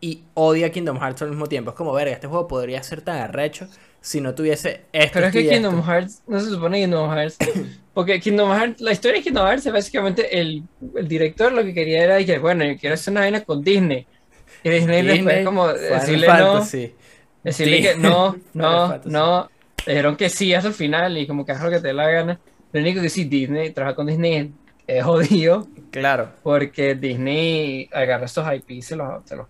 [0.00, 1.70] y odia Kingdom Hearts al mismo tiempo.
[1.70, 3.68] Es como, verga, este juego podría ser tan arrecho
[4.00, 5.14] si no tuviese esto.
[5.14, 5.90] Pero es que Kingdom esto.
[5.90, 7.38] Hearts, no se supone Kingdom Hearts,
[7.94, 10.64] porque Kingdom Hearts, la historia de Kingdom Hearts es básicamente el,
[10.96, 14.06] el director lo que quería era que, bueno, yo quiero hacer una vaina con Disney.
[14.64, 16.64] Y Disney, después Disney, como Final
[17.42, 19.50] decirle no, que no, no, no.
[19.86, 21.92] Le dijeron que sí hasta el final y como que haz lo que te dé
[21.94, 22.40] la gana.
[22.72, 24.52] Lo único que sí, Disney, trabajar con Disney
[24.86, 26.30] es, jodido Claro.
[26.42, 29.46] porque Disney agarra estos IP y se los, se los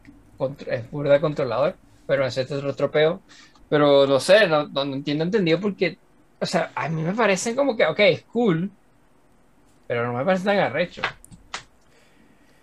[0.66, 3.22] es burda controlador, pero ese es otro tropeo.
[3.68, 5.98] Pero no sé, no, no, no entiendo entendido porque,
[6.40, 8.70] o sea, a mí me parecen como que, ok, es cool,
[9.86, 11.02] pero no me parece tan arrecho.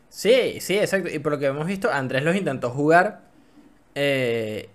[0.10, 1.10] Sí, sí, exacto.
[1.10, 3.21] Y por lo que hemos visto, Andrés los intentó jugar
[3.95, 4.69] eh,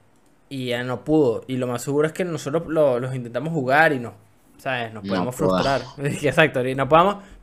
[0.49, 1.45] y ya no pudo.
[1.47, 4.15] Y lo más seguro es que nosotros lo- los intentamos jugar y no,
[4.59, 4.93] ¿sabes?
[4.93, 5.83] Nos No podemos frustrar.
[5.99, 6.89] exacto, y no.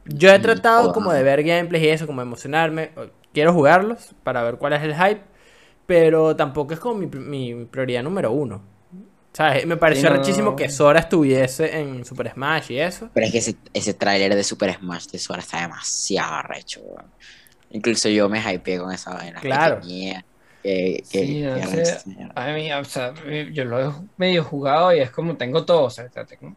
[0.06, 2.92] Yo he tratado como de ver gameplays y eso, como emocionarme.
[3.34, 5.22] Quiero jugarlos para ver cuál es el hype,
[5.86, 8.62] pero tampoco es como mi, mi- mi prioridad número uno.
[9.34, 9.66] ¿Sabes?
[9.66, 10.18] Me pareció no.
[10.18, 13.10] rechísimo que Sora estuviese en Super Smash y eso.
[13.14, 16.82] Pero es que ese, ese tráiler de Super Smash de Sora está demasiado arrecho.
[17.70, 19.40] Incluso yo me hypeé con esa vaina.
[19.40, 19.80] que Claro.
[19.80, 20.26] tenía,
[20.64, 21.72] que, que- Sí, no que sé.
[21.74, 22.32] arrecho, señor.
[22.36, 23.14] A mí, o sea,
[23.52, 26.56] yo lo he medio jugado y es como tengo todo, o sea, tengo,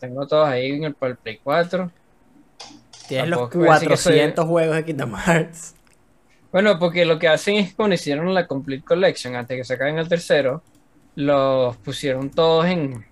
[0.00, 1.90] tengo todos ahí en el, el Play 4.
[3.08, 5.74] Tienes los Tampoco voy a decir que soy- 400 juegos de Kingdom Hearts.
[6.52, 10.08] Bueno, porque lo que hacen es cuando hicieron la Complete Collection, antes que sacaran el
[10.08, 10.62] tercero,
[11.14, 13.04] los pusieron todos en,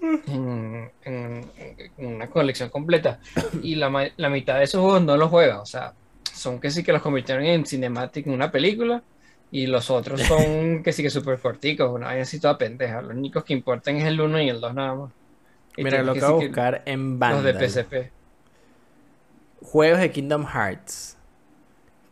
[0.00, 1.50] en, en-
[1.98, 3.18] en una colección completa.
[3.62, 5.92] Y la, la mitad de esos juegos no los juegas, o sea,
[6.32, 9.04] son que sí que los convirtieron en cinematic, en una película,
[9.50, 13.02] y los otros son que sí que súper corticos, una vaina así toda pendeja.
[13.02, 15.12] Los únicos que importan es el 1 y el 2 nada más.
[15.76, 17.44] Y Mira, lo que acabo de buscar en Los Vandal.
[17.44, 18.12] de PSP.
[19.60, 21.16] Juegos de Kingdom Hearts.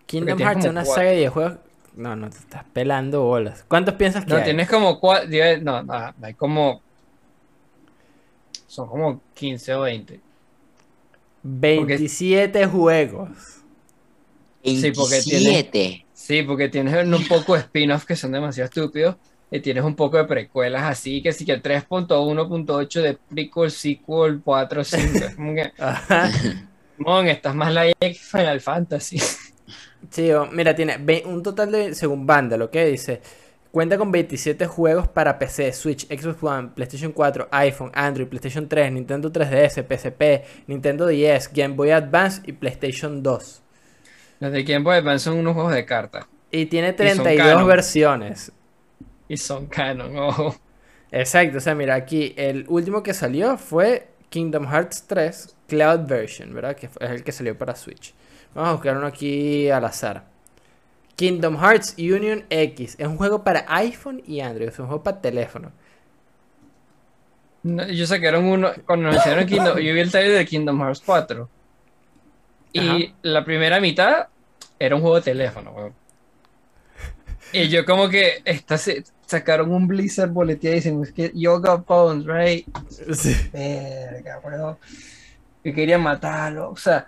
[0.07, 0.95] Kingdom Hearts es una cuatro.
[0.95, 1.59] saga de videojuegos.
[1.97, 3.65] No, no te estás pelando bolas.
[3.69, 4.45] ¿Cuántos piensas que No, hay?
[4.45, 5.29] tienes como cuatro,
[5.63, 6.83] no, no, hay como,
[8.67, 10.21] son como 15 o 20.
[11.43, 13.60] 27 juegos.
[14.63, 16.07] Sí, porque tiene- 27.
[16.13, 19.17] Sí, porque tienes un poco de spin-off que son demasiado estúpidos
[19.51, 24.85] y tienes un poco de precuelas así, que sí que 3.1.8 de prequel, sequel, 4,
[24.85, 25.19] 5.
[25.19, 25.73] Es como que,
[26.99, 29.19] mon, estás más la que Final Fantasy.
[30.11, 33.21] Sí, mira, tiene un total de, según Vandal, lo que dice,
[33.71, 38.93] cuenta con 27 juegos para PC, Switch, Xbox One, PlayStation 4, iPhone, Android, PlayStation 3,
[38.93, 43.63] Nintendo 3DS, PSP, Nintendo 10, Game Boy Advance y PlayStation 2.
[44.41, 47.67] Los de Game Boy Advance son unos juegos de cartas Y tiene son 32 canon.
[47.69, 48.53] versiones.
[49.29, 50.57] y son canon, ojo.
[51.13, 56.55] Exacto, o sea, mira, aquí el último que salió fue Kingdom Hearts 3 Cloud Version,
[56.55, 56.77] ¿verdad?
[56.77, 58.15] Que es el que salió para Switch.
[58.55, 60.25] Vamos a buscar uno aquí al azar.
[61.17, 62.97] Kingdom Hearts Union X.
[62.99, 64.69] Es un juego para iPhone y Android.
[64.69, 65.71] Es un juego para teléfono.
[67.63, 71.49] No, ellos sacaron uno, cuando anunciaron Kingdom, yo vi el trailer de Kingdom Hearts 4.
[72.73, 74.29] Y la primera mitad
[74.79, 75.95] era un juego de teléfono, weón.
[77.53, 81.77] Y yo como que esta se- sacaron un Blizzard boletín y dicen, es que Yoga
[81.77, 82.67] Bones, right?
[83.13, 83.35] Sí.
[83.53, 84.77] Verga, weón.
[85.65, 86.71] Yo quería matarlo.
[86.71, 87.07] O sea,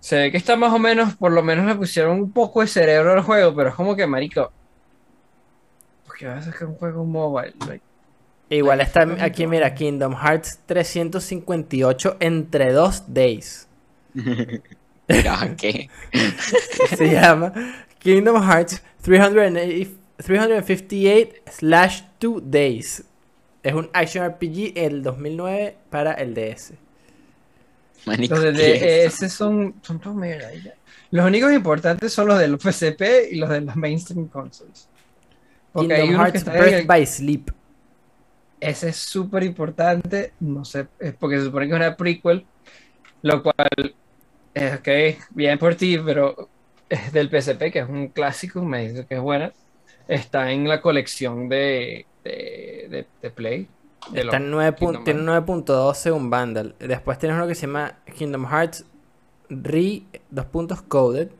[0.00, 2.68] Se ve que está más o menos, por lo menos le pusieron un poco de
[2.68, 4.52] cerebro al juego, pero es como que, marico.
[6.06, 7.54] ¿Por qué vas a sacar un juego mobile?
[7.66, 7.82] Like,
[8.50, 13.67] Igual está aquí, mira, Kingdom Hearts 358 entre dos days.
[15.56, 15.88] ¿qué?
[16.96, 17.52] Se llama
[17.98, 23.04] Kingdom Hearts 380 358 slash 2 days.
[23.62, 26.72] Es un action RPG el 2009 para el DS.
[28.06, 29.06] Manico, Los de.
[29.08, 30.74] DS son, son todos medio ya.
[31.10, 34.88] Los únicos importantes son los de los PSP y los de las mainstream consoles.
[35.72, 37.50] Porque Kingdom que Hearts en Birth el- by Sleep.
[38.60, 42.44] Ese es súper importante, no sé, es porque se supone que es una prequel,
[43.22, 43.96] lo cual,
[44.54, 46.50] eh, ok, bien por ti, pero
[46.88, 49.54] es del PSP, que es un clásico, me dice que es buena.
[50.08, 53.70] Está en la colección de, de, de- de Play.
[54.06, 55.26] de Está los en 9 Kingdom tiene un Hearts.
[55.26, 56.76] 9.2 según Vandal.
[56.78, 58.84] Después tienes uno que se llama Kingdom Hearts
[59.50, 61.30] Re dos puntos coded.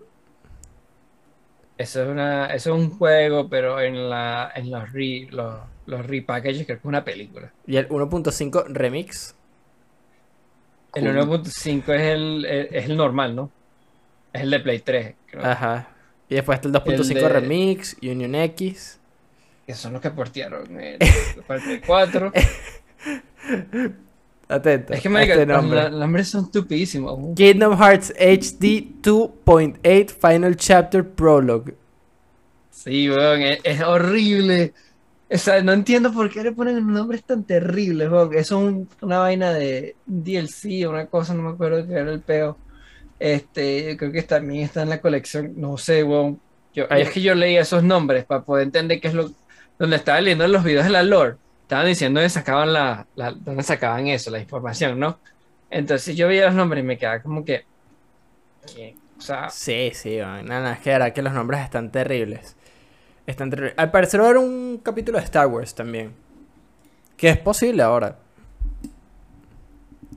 [1.78, 6.06] Eso es, una, eso es un juego, pero en, la, en los, re, los, los
[6.06, 7.54] repackages creo que es una película.
[7.66, 9.36] Y el 1.5 remix.
[10.94, 11.40] El Cool.
[11.42, 13.50] 1.5 es el, es es el normal, ¿no?
[14.32, 15.14] Es el de Play 3.
[15.26, 15.44] Creo.
[15.44, 15.88] Ajá.
[16.28, 18.98] Y después está el 2.5 El de- remix, Union X.
[19.66, 22.32] Que son los que portearon el, el Play 4.
[24.48, 24.94] Atento.
[24.94, 27.34] Es que marica, este los, los nombres son tupidísimos.
[27.36, 31.74] Kingdom Hearts HD 2.8 Final Chapter Prologue.
[32.70, 34.72] Sí, weón, es, es horrible.
[35.30, 38.08] O sea, no entiendo por qué le ponen nombres tan terribles.
[38.08, 42.22] Eso es un- una vaina de DLC, una cosa, no me acuerdo qué era el
[42.22, 42.62] peo.
[43.18, 46.42] Este, creo que también está en la colección, no sé, weón.
[46.72, 49.34] Yo, es que yo leía esos nombres para poder entender qué es lo.
[49.78, 53.62] Donde estaba leyendo los videos de la lore, estaban diciendo dónde sacaban la, la- dónde
[53.64, 55.20] sacaban eso, la información, ¿no?
[55.70, 57.66] Entonces yo veía los nombres y me quedaba como que.
[58.66, 59.00] ¿qué?
[59.18, 62.57] O sea, Sí, sí, no, no, es que era que los nombres están terribles.
[63.28, 63.74] Están terribles.
[63.76, 66.14] Al parecer va a haber un capítulo de Star Wars también.
[67.14, 68.18] Que es posible ahora.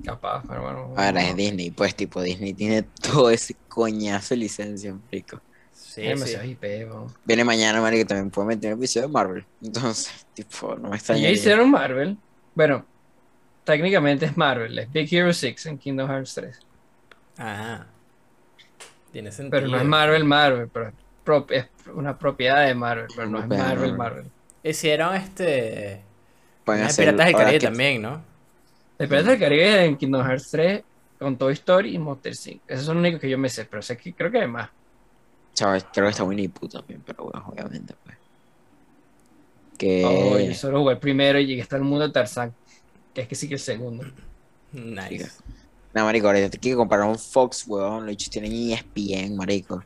[0.05, 0.93] capaz, pero bueno.
[0.95, 5.41] Ahora es Disney, pues tipo Disney tiene todo ese coñazo de licencia, marico.
[5.73, 6.63] Sí, demasiados IP.
[7.25, 9.45] Viene mañana, marico, también puede meter un episodio de Marvel.
[9.61, 11.21] Entonces, tipo, no me Y extraña.
[11.23, 12.17] ya hicieron Marvel.
[12.55, 12.85] Bueno,
[13.65, 16.59] técnicamente es Marvel, es Big Hero 6 en Kingdom Hearts 3.
[17.37, 17.87] Ajá.
[19.11, 19.51] Tiene sentido.
[19.59, 20.93] Pero no es Marvel, Marvel, pero
[21.25, 23.93] prop- es una propiedad de Marvel, pero no es Marvel, Marvel.
[23.97, 24.25] Marvel.
[24.63, 26.01] Hicieron este.
[26.65, 28.23] Pueden hacer- Piratas del Caribe que- también, ¿no?
[28.99, 30.83] El Piratas del Caribe en Kingdom Hearts 3
[31.19, 32.61] con Toy Story y Monster Inc.
[32.67, 34.69] Esos son los únicos que yo me sé, pero sé que creo que hay más.
[35.53, 38.17] Sabes, creo que está Winnie Pooh también, pero bueno, obviamente, pues.
[39.77, 40.05] Que.
[40.05, 42.53] Oh, yo solo jugué el primero y llegué hasta el mundo de Tarzán,
[43.13, 44.05] que es que sí que el segundo.
[44.71, 45.29] Nice.
[45.93, 48.05] No, marico, ahorita te quiero comprar un Fox, weón.
[48.05, 49.83] Los bichos tienen ESPN, marico.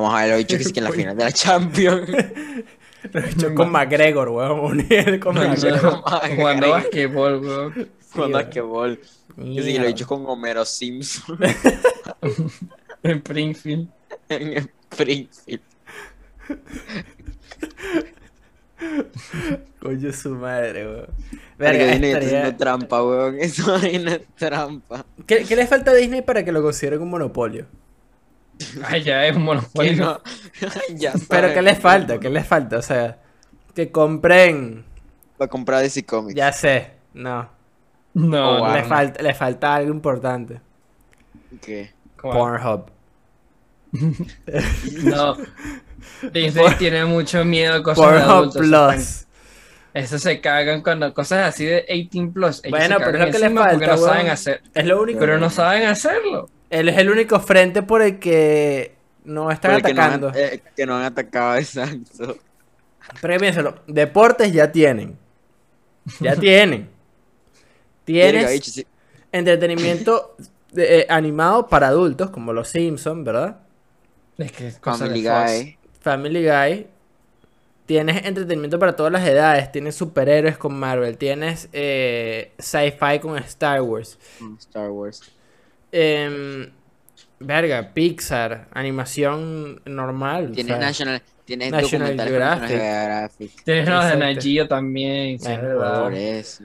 [0.00, 2.08] Vamos a ver los bichos que sí que en la final de la Champions.
[3.12, 4.86] Lo he hecho con McGregor, weón.
[5.20, 6.02] Con McGregor.
[6.36, 7.88] Jugando basquetbol, weón.
[8.12, 9.00] Jugando Sí, basquetbol.
[9.36, 11.38] Yo sí que lo he dicho con Homero Simpson
[13.04, 13.88] En Springfield.
[14.28, 15.60] en Springfield.
[19.80, 21.06] Coño su madre, weón.
[21.56, 23.36] Verga, Disney está estaría- haciendo trampa, weón.
[23.40, 25.06] Eso es trampa.
[25.26, 27.66] ¿Qué, qué le falta a Disney para que lo considere un monopolio?
[28.84, 30.04] Ay, ya es un Que monopolio.
[30.04, 30.20] no.
[30.96, 31.52] ya Pero.
[31.54, 32.18] ¿qué les falta?
[32.18, 32.78] ¿Qué les falta?
[32.78, 33.18] O sea,
[33.74, 34.84] que compren.
[35.40, 36.34] Va a comprar DC Comics.
[36.34, 37.48] Ya sé, no.
[38.14, 38.88] No, Oh, le, wow.
[38.88, 40.60] falta, le falta algo importante.
[41.62, 41.92] ¿Qué?
[42.20, 42.86] Pornhub.
[45.04, 45.36] No.
[46.32, 48.60] Disney Por- tiene mucho miedo a cosas de Pornhub adultos.
[48.62, 49.24] Plus.
[49.94, 52.60] Eso se cagan cuando cosas así de 18 plus.
[52.64, 53.70] ellos Bueno, pero es lo que les falta.
[53.70, 54.62] porque no saben hacer.
[54.74, 55.18] Es lo único.
[55.18, 56.50] Pero no saben hacerlo.
[56.70, 60.32] Él es el único frente por el que no están Porque no han- atacando.
[60.38, 62.36] eh, que no han atacado, exacto.
[63.20, 65.16] Pero piénsalo, deportes ya tienen.
[66.20, 66.88] Ya tienen.
[68.04, 68.84] Tienes
[69.32, 70.34] entretenimiento
[70.72, 73.58] de- eh, animado para adultos, como los Simpsons, ¿verdad?
[74.38, 75.30] Es que es cosa Family de.
[75.30, 75.78] Guy.
[76.00, 76.86] Family Guy.
[77.86, 79.72] Tienes entretenimiento para todas las edades.
[79.72, 81.16] Tienes superhéroes con Marvel.
[81.16, 84.18] Tienes eh, sci-fi con Star Wars.
[84.58, 85.22] Star Wars.
[85.92, 86.70] Em,
[87.40, 88.68] verga, Pixar.
[88.72, 90.48] Animación normal.
[90.50, 92.68] o Tienes sea, National, tienes National Geographic.
[92.68, 93.64] Geographic.
[93.64, 96.02] Tienes los de Geo también, sí, Eh, es verdad.
[96.02, 96.64] Por eso.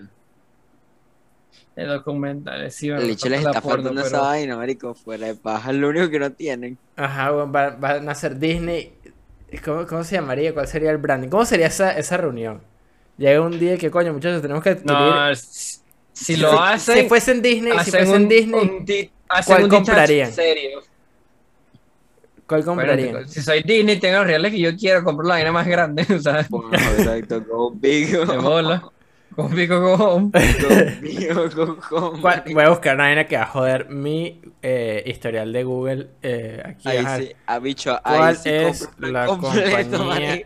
[1.75, 4.93] De documentales, sí, bueno, El hecho les está faltando esa vaina, marico.
[4.93, 6.77] Fuera de paja, es lo único que no tienen.
[6.95, 8.93] Ajá, bueno, va- van a hacer Disney.
[9.65, 10.53] ¿Cómo, cómo se llamaría?
[10.53, 11.29] ¿Cuál sería el branding?
[11.29, 12.61] ¿Cómo sería esa, esa reunión?
[13.17, 14.95] Llega un día que, coño, muchachos, tenemos que adquirir.
[14.97, 18.85] No, si, lo hacen, Si fuesen Disney, si fuesen un, Disney, un
[19.33, 20.31] hacen ¿cuál comprarían?
[20.31, 20.81] serio.
[22.47, 23.13] ¿Cuál Bueno, comprarían?
[23.15, 26.05] tengo- si soy Disney, tengo los reales que yo quiero, comprar la vaina más grande,
[26.19, 28.09] sea, Bueno, exacto, go big.
[28.11, 28.83] de bola.
[29.35, 30.31] Con pico con home.
[30.61, 32.21] Go big, go home.
[32.21, 36.09] ¿Cuál- Voy a buscar una vaina que va a joder mi eh, historial de Google.
[36.21, 37.17] eh, aquí Ahí ajá.
[37.17, 40.41] sí, ha bicho, ahí ¿Cuál sí es la completo, compañía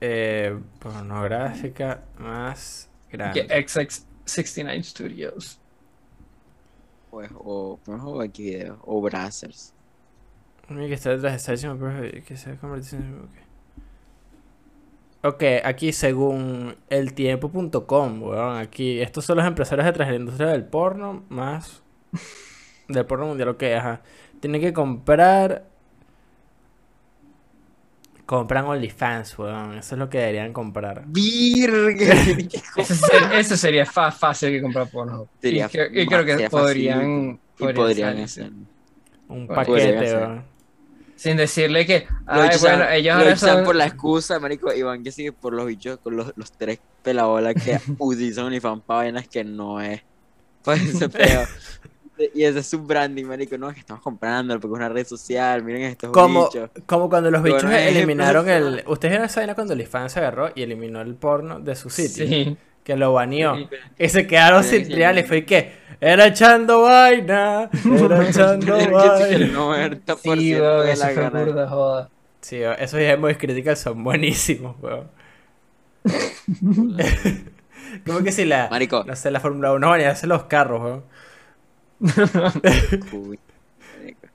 [0.00, 3.46] eh, pornográfica más Que grande?
[3.66, 5.57] XX69 Studios.
[7.18, 9.74] Pues, o, pues, o aquí video, o Brazzers.
[10.68, 10.96] Que
[15.20, 15.26] que.
[15.26, 20.64] Ok, aquí según eltiempo.com, weón, aquí, estos son los empresarios detrás de la industria del
[20.64, 21.82] porno, más
[22.88, 24.02] del porno mundial, ok, ajá.
[24.38, 25.67] Tienen que comprar...
[28.28, 31.02] Compran OnlyFans, weón, eso es lo que deberían comprar.
[31.06, 32.12] Virga.
[32.76, 35.26] Eso, ser- eso sería fa- fácil que comprar Pornhub.
[35.38, 38.42] Y, Sería creo- y creo que podrían, y podrían salirse.
[38.42, 38.52] hacer.
[39.28, 40.44] Un Bueno, paquete, podrían weón.
[41.16, 43.64] Sin decirle que, ay, bueno, ellos los ahora son...
[43.64, 47.54] por la excusa, marico, Iván que sigue por los bichos con los, los tres pelabolas
[47.54, 50.02] que utilizan OnlyFans para vainas que no es.
[50.62, 51.46] Pues ese pedo.
[52.34, 55.06] Y ese es su branding, marico, no, es que estamos comprándolo porque es una red
[55.06, 56.70] social, miren estos Como, bichos.
[56.86, 58.82] como cuando los bichos eliminaron el...
[58.86, 62.26] ¿Ustedes vieron esa vaina cuando OnlyFans se agarró y eliminó el porno de su sitio?
[62.26, 62.56] Sí.
[62.82, 63.54] Que lo baneó.
[63.56, 63.68] Sí.
[63.98, 68.90] Y se quedaron Sí, sin sí, trial y fue que era echando vaina, era echando
[68.90, 69.28] vaina.
[69.28, 71.44] el 90% Sí, de weón, la gana.
[71.44, 72.10] burda joda.
[72.40, 75.10] Sí, esos Game Critical son buenísimos, weón.
[78.06, 81.04] Como que si la, Marico, no sé, la Fórmula 1 banease los carros, weón.
[83.12, 83.38] Uy,
[83.98, 84.28] marico.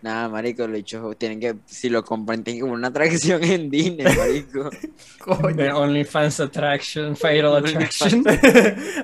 [0.00, 3.70] Nada, marico, los bichos tienen que, si lo compran, tienen que poner una atracción en
[3.70, 4.70] Disney, marico.
[5.18, 5.56] Coño.
[5.56, 8.24] The OnlyFans Attraction, Fatal Attraction.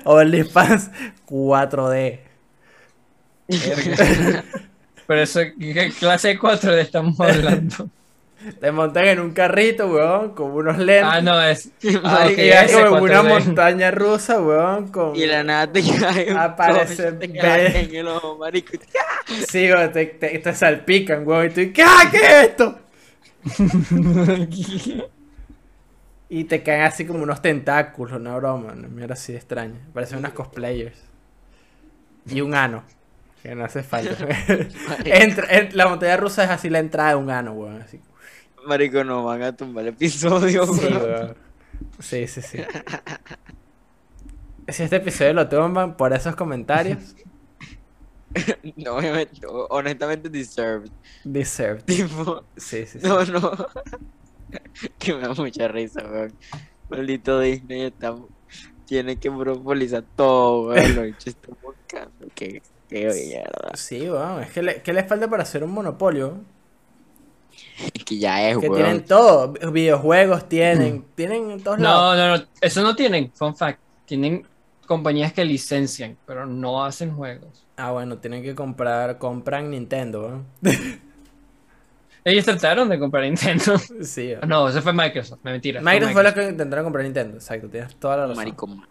[0.05, 0.89] OnlyFans
[1.27, 2.19] 4D.
[5.07, 7.89] Pero eso, ¿qué clase de 4 de estamos hablando?
[8.59, 11.03] Te montan en un carrito, weón, con unos lentes.
[11.13, 11.71] Ah, no, es.
[12.03, 13.27] Ah, Marico, ok, y es ese como en una 4D.
[13.27, 15.15] montaña rusa, weón, con...
[15.15, 18.73] Y la nada te cae Aparece te cae en el ojo, marico.
[19.49, 22.79] Sí, weón, te, te, te salpican, weón, y tú, ¿qué, ah, ¿qué es esto?
[26.31, 29.79] Y te caen así como unos tentáculos, una broma, una mierda así extraña.
[29.93, 30.99] Parecen unas cosplayers.
[32.27, 32.83] Y un ano.
[33.41, 34.15] Que no hace falta.
[35.05, 37.81] Entra, en- la montaña rusa es así la entrada de un ano, weón.
[37.81, 37.99] Así.
[38.69, 41.35] Marico, nos van a tumbar el episodio, Sí, weón.
[41.99, 42.59] Sí, sí, sí.
[44.67, 47.15] Si este episodio lo toman por esos comentarios,
[48.75, 48.97] No,
[49.69, 50.91] honestamente, deserved.
[51.23, 51.83] deserved.
[51.85, 53.07] Tipo, Sí, sí, sí.
[53.07, 53.51] no, no.
[54.99, 56.33] que me da mucha risa, weón.
[56.89, 58.15] Maldito Disney está,
[58.85, 60.95] tiene que monopolizar todo, weón.
[60.95, 62.27] Los bichos están buscando.
[62.35, 63.71] Qué, qué mierda.
[63.75, 64.43] Sí, weón.
[64.43, 66.41] Es que le, ¿qué les falta para hacer un monopolio?
[67.93, 68.81] Es que ya es, Que weón.
[68.83, 69.53] tienen todo.
[69.71, 71.05] Videojuegos tienen.
[71.15, 72.17] Tienen en todos lados.
[72.17, 72.43] No, no, no.
[72.61, 73.31] Eso no tienen.
[73.33, 73.79] Fun fact.
[74.05, 74.45] Tienen
[74.85, 77.65] compañías que licencian, pero no hacen juegos.
[77.77, 79.17] Ah, bueno, tienen que comprar.
[79.17, 80.43] Compran Nintendo.
[82.25, 83.77] Ellos trataron de comprar Nintendo.
[84.01, 84.33] Sí.
[84.45, 85.39] No, eso fue Microsoft.
[85.43, 85.79] Me mentira.
[85.81, 87.37] Microsoft fue la que intentaron comprar Nintendo.
[87.37, 88.83] Exacto, tienes toda la razón.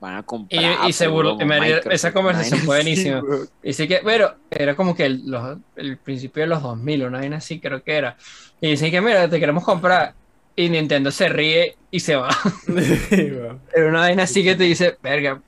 [0.00, 0.62] Van a comprar.
[0.84, 3.22] Y- y se Apple, me- Microsoft, esa conversación fue buenísima.
[3.62, 7.18] Y sí que, pero era como que el, los- el principio de los 2000, una
[7.18, 8.16] vaina así creo que era.
[8.60, 10.14] Y dicen que, mira, te queremos comprar.
[10.54, 12.30] Y Nintendo se ríe y se va.
[13.10, 13.28] Sí.
[13.74, 15.40] Era una vaina así que te dice, verga,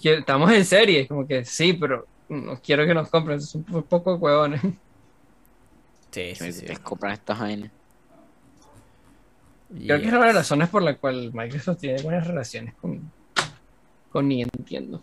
[0.00, 1.06] que estamos en serie.
[1.08, 3.38] Como que sí, pero no quiero que nos compren.
[3.38, 4.60] Es un po- poco de huevones.
[6.10, 6.64] Sí, sí, sí.
[6.64, 7.70] te compran estas vainas.
[9.84, 13.12] Creo que es una de las razones por la cual Microsoft tiene buenas relaciones con,
[14.18, 15.00] con Nintendo.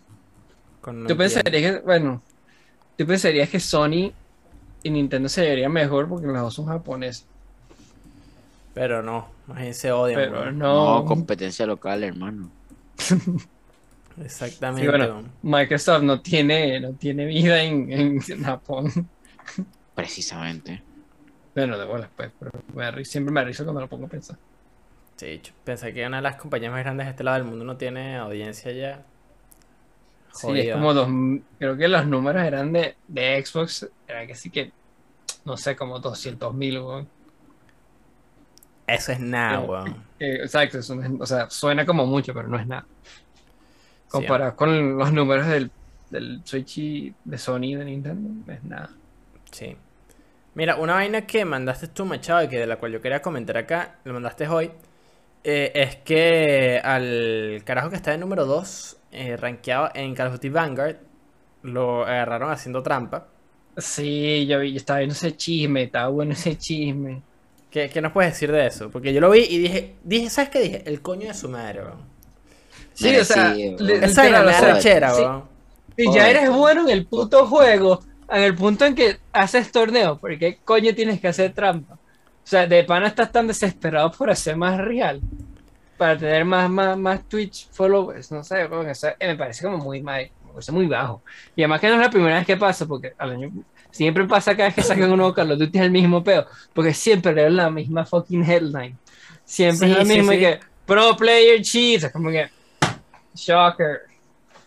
[0.80, 1.16] Con Tú Nintendo.
[1.16, 2.22] pensarías que, bueno,
[2.98, 4.12] tú pensarías que Sony
[4.82, 7.26] y Nintendo se verían mejor porque los dos son japoneses.
[8.74, 10.20] Pero no, más bien se odian.
[10.20, 10.58] Pero weón.
[10.58, 11.04] No, no.
[11.06, 12.50] competencia local, hermano.
[14.22, 14.82] Exactamente.
[14.82, 15.32] Sí, bueno, weón.
[15.42, 18.90] Microsoft no tiene, no tiene vida en, en Japón.
[19.94, 20.82] Precisamente.
[21.54, 24.36] Bueno, de bolas, pues, pero me siempre me risa cuando lo pongo a pensar.
[25.16, 27.76] Sí, pensé que una de las compañías más grandes de este lado del mundo no
[27.76, 29.02] tiene audiencia ya.
[30.32, 30.74] Sí, es Jodido.
[30.76, 31.08] como dos,
[31.58, 34.70] creo que los números eran de, de Xbox, era que sí que,
[35.46, 36.78] no sé, como 200 mil,
[38.86, 39.96] Eso es nada, Pero- weón.
[40.18, 42.86] exacto, eso no es- o sea, suena como mucho, pero no es nada.
[44.08, 45.70] Comparado con los números del,
[46.10, 48.90] del Switch y de Sony y de Nintendo, no es nada.
[49.50, 49.76] Sí.
[50.54, 53.56] Mira, una vaina que mandaste tú, Machado, y que de la cual yo quería comentar
[53.56, 54.70] acá, lo mandaste hoy,
[55.46, 58.96] eh, es que al carajo que está de número 2,
[59.38, 60.96] rankeado en Call of Duty Vanguard,
[61.62, 63.28] lo agarraron haciendo trampa.
[63.76, 67.22] Sí, yo, vi- yo estaba viendo ese chisme, estaba bueno ese chisme.
[67.70, 68.90] ¿Qué, qué nos puedes decir de eso?
[68.90, 70.82] Porque yo lo vi y dije, dije ¿sabes qué dije?
[70.86, 72.00] El coño de su madre, weón.
[72.94, 74.02] Sí, o sea, weón.
[74.02, 75.22] Esa o sea, rechera, sí.
[75.22, 75.44] weón.
[75.96, 80.18] Si ya eres bueno en el puto juego, en el punto en que haces torneos,
[80.20, 81.98] ¿por qué coño tienes que hacer trampa?
[82.46, 85.20] O sea, de pana estás tan desesperado por hacer más real,
[85.96, 90.30] para tener más, más, más Twitch followers, no sé, eh, me parece como muy, mal,
[90.72, 91.24] muy bajo.
[91.56, 93.52] Y además que no es la primera vez que pasa, porque al año,
[93.90, 96.46] siempre pasa cada vez que sacan un nuevo Call of Duty es el mismo peo,
[96.72, 98.98] porque siempre leo la misma fucking headline.
[99.44, 100.40] Siempre Sí, es sí, mismo y sí.
[100.40, 102.48] que Pro Player Cheats, es como que
[103.34, 104.00] Shocker.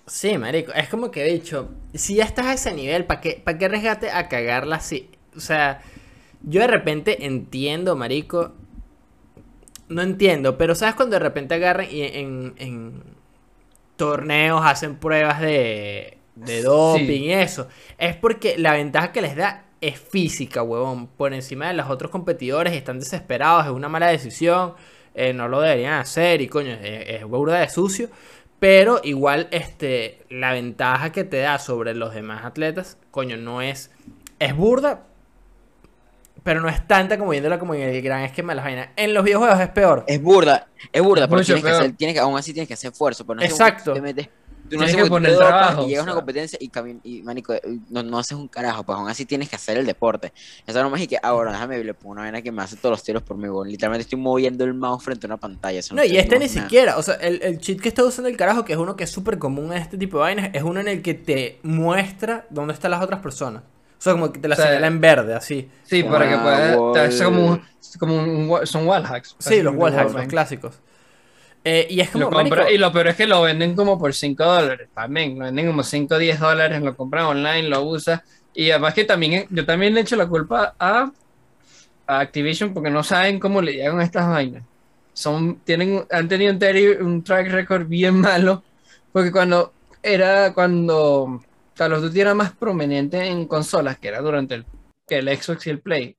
[0.07, 3.41] Sí, marico, es como que he dicho, si ya estás a ese nivel, ¿para qué,
[3.43, 5.11] para qué arriesgarte a cagarla así?
[5.35, 5.81] O sea,
[6.43, 8.53] yo de repente entiendo, marico,
[9.87, 13.03] no entiendo, pero ¿sabes cuando de repente agarran y en, en
[13.95, 17.13] torneos hacen pruebas de, de doping Sí.
[17.25, 17.67] y eso?
[17.97, 22.11] Es porque la ventaja que les da es física, huevón, por encima de los otros
[22.11, 24.73] competidores, están desesperados, es una mala decisión,
[25.15, 28.09] eh, no lo deberían hacer y coño, es, es burda de sucio.
[28.59, 33.89] Pero igual, este, la ventaja que te da sobre los demás atletas, coño, no es.
[34.37, 35.05] Es burda,
[36.43, 38.89] pero no es tanta como viéndola como en el gran esquema de las vainas.
[38.95, 40.03] En los videojuegos es peor.
[40.07, 42.73] Es burda, es burda, pero Mucho tienes que hacer, tienes que, aún así tienes que
[42.73, 43.25] hacer esfuerzo.
[43.25, 43.93] Pero no es Exacto.
[43.93, 44.31] que te metes, tú
[44.77, 46.71] no Tienes haces que un poner trabajo, y llegas a una competencia y,
[47.03, 47.55] y manico,
[47.89, 50.31] no, no haces un carajo, pues aún así tienes que hacer el deporte.
[50.67, 52.91] Eso no más y que ahora déjame le pongo una vaina que me hace todos
[52.91, 53.67] los tiros por mi gol.
[53.67, 55.79] Literalmente estoy moviendo el mouse frente a una pantalla.
[55.79, 56.61] eso No, y este ni nada.
[56.61, 59.05] siquiera, o sea, el, el cheat que está usando el carajo, que es uno que
[59.05, 62.45] es súper común en este tipo de vainas, es uno en el que te muestra
[62.51, 63.63] dónde están las otras personas.
[63.99, 65.69] O sea, como que te la O sea, señala en verde, así.
[65.83, 66.77] Sí, para que Ah, pueda.
[66.77, 66.93] wall.
[66.93, 67.61] te hace como, un-
[67.99, 69.35] como un, wa- son wall hacks.
[69.39, 70.79] Sí, los básicamente, wall hacks, los clásicos.
[71.65, 74.13] Eh, y es como, Lo compra- y lo peor es que lo venden como por
[74.13, 75.37] 5 dólares también.
[75.37, 78.21] Lo venden como 5 o 10 dólares, lo compran online, lo usas.
[78.53, 81.11] Y además que también, yo también le echo la culpa a,
[82.07, 84.63] a Activision porque no saben cómo le llegan estas vainas.
[85.13, 88.63] Son, tienen, han tenido un, un track record bien malo.
[89.11, 91.43] Porque cuando era, cuando
[91.79, 94.65] Call of Duty era más prominente en consolas, que era durante el,
[95.07, 96.17] que el Xbox y el Play,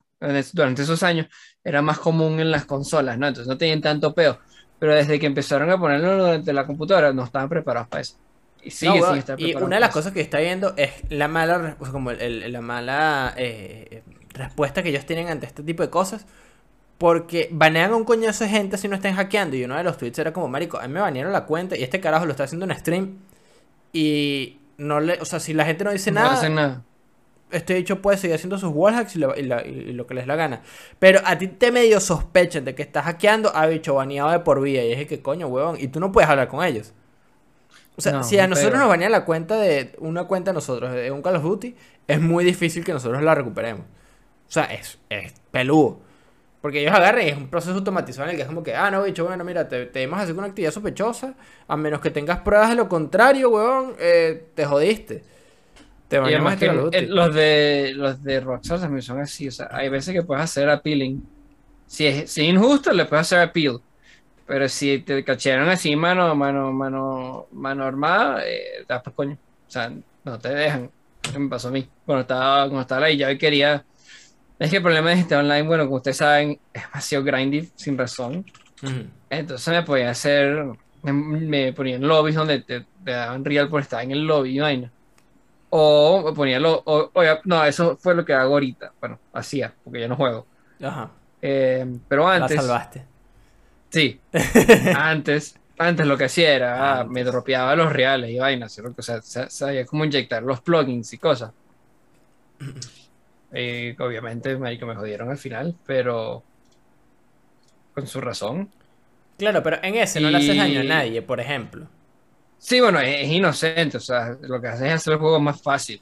[0.55, 1.27] durante esos años,
[1.63, 3.29] era más común en las consolas, ¿no?
[3.29, 4.39] Entonces no tenían tanto peo.
[4.79, 8.15] Pero desde que empezaron a ponerlo durante la computadora, no estaban preparados para eso.
[8.63, 10.93] Y No, sigue weón, sin estar y una de las cosas que está viendo es
[11.11, 14.03] la mala, re- o sea, como el- el- la mala eh,
[14.33, 16.25] respuesta que ellos tienen ante este tipo de cosas.
[16.99, 19.57] Porque banean a un coñazo de gente si no están hackeando.
[19.57, 21.83] Y uno de los tweets era como, marico, a mí me banearon la cuenta y
[21.83, 23.19] este carajo lo está haciendo en stream.
[23.93, 26.11] Y no le, o sea, si la gente no dice.
[26.11, 26.83] No nada, hacen nada.
[27.51, 30.27] este dicho puede seguir haciendo sus wallhacks y, lo- y la- y lo que les
[30.27, 30.63] la gana.
[30.99, 34.61] Pero a ti te medio sospechan de que estás hackeando a bicho baneado de por
[34.61, 34.83] vida.
[34.83, 35.77] Y es que coño, huevón.
[35.79, 36.93] Y tú no puedes hablar con ellos.
[37.97, 40.93] O sea, No, si a nosotros nos banean la cuenta de una cuenta de nosotros,
[40.93, 41.75] de un Call of Duty,
[42.07, 43.83] es muy difícil que nosotros la recuperemos.
[43.83, 46.01] O sea, es, es peludo.
[46.61, 48.91] Porque ellos agarran y es un proceso automatizado en el que es como que, ah,
[48.91, 51.35] no, bicho, bueno, mira, te, te así con una actividad sospechosa,
[51.67, 55.23] a menos que tengas pruebas de lo contrario, huevón, eh, te jodiste.
[56.11, 59.47] Te además este que eh, los de los de Rockstar también son así.
[59.47, 61.25] O sea, hay veces que puedes hacer appealing.
[61.87, 63.81] Si es, si es injusto, le puedes hacer appeal.
[64.45, 69.39] Pero si te cachearon así mano, mano, mano, mano armada, eh, te das por coño.
[69.69, 69.93] O sea,
[70.25, 70.91] no te dejan.
[71.39, 71.89] Me pasó a mí.
[72.05, 73.85] Cuando estaba, cuando estaba ahí, ya quería.
[74.61, 77.99] Es que el problema de este online, bueno, como ustedes saben, es demasiado grindy sin
[77.99, 78.47] razón.
[79.31, 80.65] Entonces me podía hacer,
[81.03, 84.57] me, me ponía en lobbies donde te, te daban real por estar en el lobby
[84.57, 84.93] y vaina.
[85.71, 87.13] O me ponía lo, o,
[87.47, 88.95] no, eso fue lo que hago ahorita.
[89.01, 90.49] Bueno, hacía, porque ya no juego.
[90.83, 93.07] Ajá, Eh, pero la antes, salvaste.
[93.91, 94.23] sí,
[94.93, 98.83] antes, antes lo que hacía era, ah, me dropeaba los reales y vainas, ¿sí?
[98.83, 101.53] o sea, sa- sabía cómo inyectar los plugins y cosas.
[103.53, 106.43] Eh, obviamente, marico, me jodieron al final, pero
[107.95, 108.71] con su razón.
[109.39, 111.87] Claro, pero en ese no le haces daño a nadie, por ejemplo.
[112.59, 115.61] Sí, bueno, es, es inocente, o sea, lo que hace es hacer el juego más
[115.63, 116.01] fácil.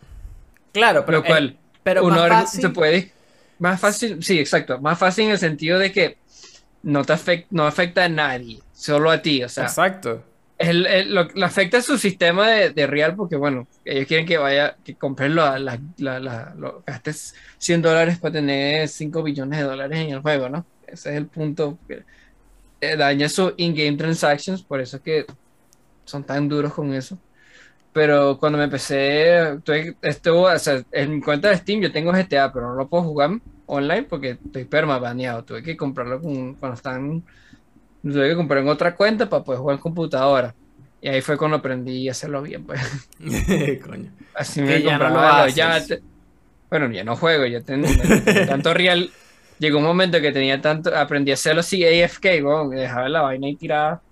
[0.73, 2.61] Claro, pero, Lo cual, eh, pero uno más fácil.
[2.61, 3.13] se puede.
[3.59, 4.81] Más fácil, sí, exacto.
[4.81, 6.19] Más fácil en el sentido de que
[6.83, 9.43] no te afecta, no afecta a nadie, solo a ti.
[9.43, 10.25] O sea, Exacto.
[10.59, 14.39] El- el- lo, lo afecta su sistema de, de real porque, bueno, ellos quieren que
[14.39, 19.59] vaya, que compres la, la, la- la- lo- gastes 100 dólares para tener 5 billones
[19.61, 20.69] de dólares en el juego, ¿no?
[20.83, 21.81] Ese es el punto.
[21.89, 22.05] que,
[22.81, 25.27] eh, daña su in-game transactions, por eso es que
[26.05, 27.21] son tan duros con eso.
[27.93, 32.53] Pero cuando me empecé, tuve, estuvo, o sea, en cuenta de Steam yo tengo GTA,
[32.53, 33.31] pero no lo puedo jugar
[33.67, 35.45] online porque estoy perma baneado.
[35.45, 37.25] Tuve que comprarlo con- cuando están,
[38.03, 40.55] tuve que comprar en otra cuenta para poder jugar en computadora.
[41.01, 42.81] Y ahí fue cuando aprendí a hacerlo bien, pues.
[43.87, 44.11] Coño.
[44.35, 45.53] Así me ya no lo.
[46.71, 47.89] Bueno, ya no juego, ya tengo
[48.47, 49.11] tanto real.
[49.59, 53.47] Llegó un momento que tenía tanto, aprendí a hacerlo así AFK, weón, dejaba la vaina
[53.47, 54.03] ahí tirada.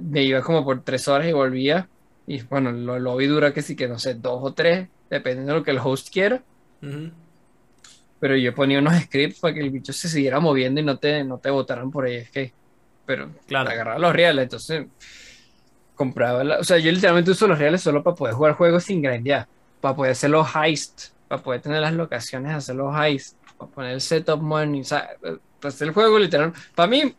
[0.00, 1.88] Me iba como por tres horas y volvía.
[2.26, 5.58] Y bueno, lo lobby dura que sí que no sé, dos o tres, dependiendo de
[5.58, 6.42] lo que el host quiera.
[8.20, 11.24] Pero yo ponía unos scripts para que el bicho se siguiera moviendo y no te,
[11.24, 12.52] no te botaran por AFK.
[13.08, 13.70] Pero Claro.
[13.70, 14.86] agarraba los reales, entonces
[15.94, 19.00] compraba la- O sea, yo literalmente uso los reales solo para poder jugar juegos sin
[19.02, 19.46] grindear,
[19.80, 23.92] para poder hacer los heists, para poder tener las locaciones, hacer los heists, para poner
[23.94, 25.08] el setup money, o sea,
[25.58, 26.52] para hacer el juego literal.
[26.74, 27.16] Para mí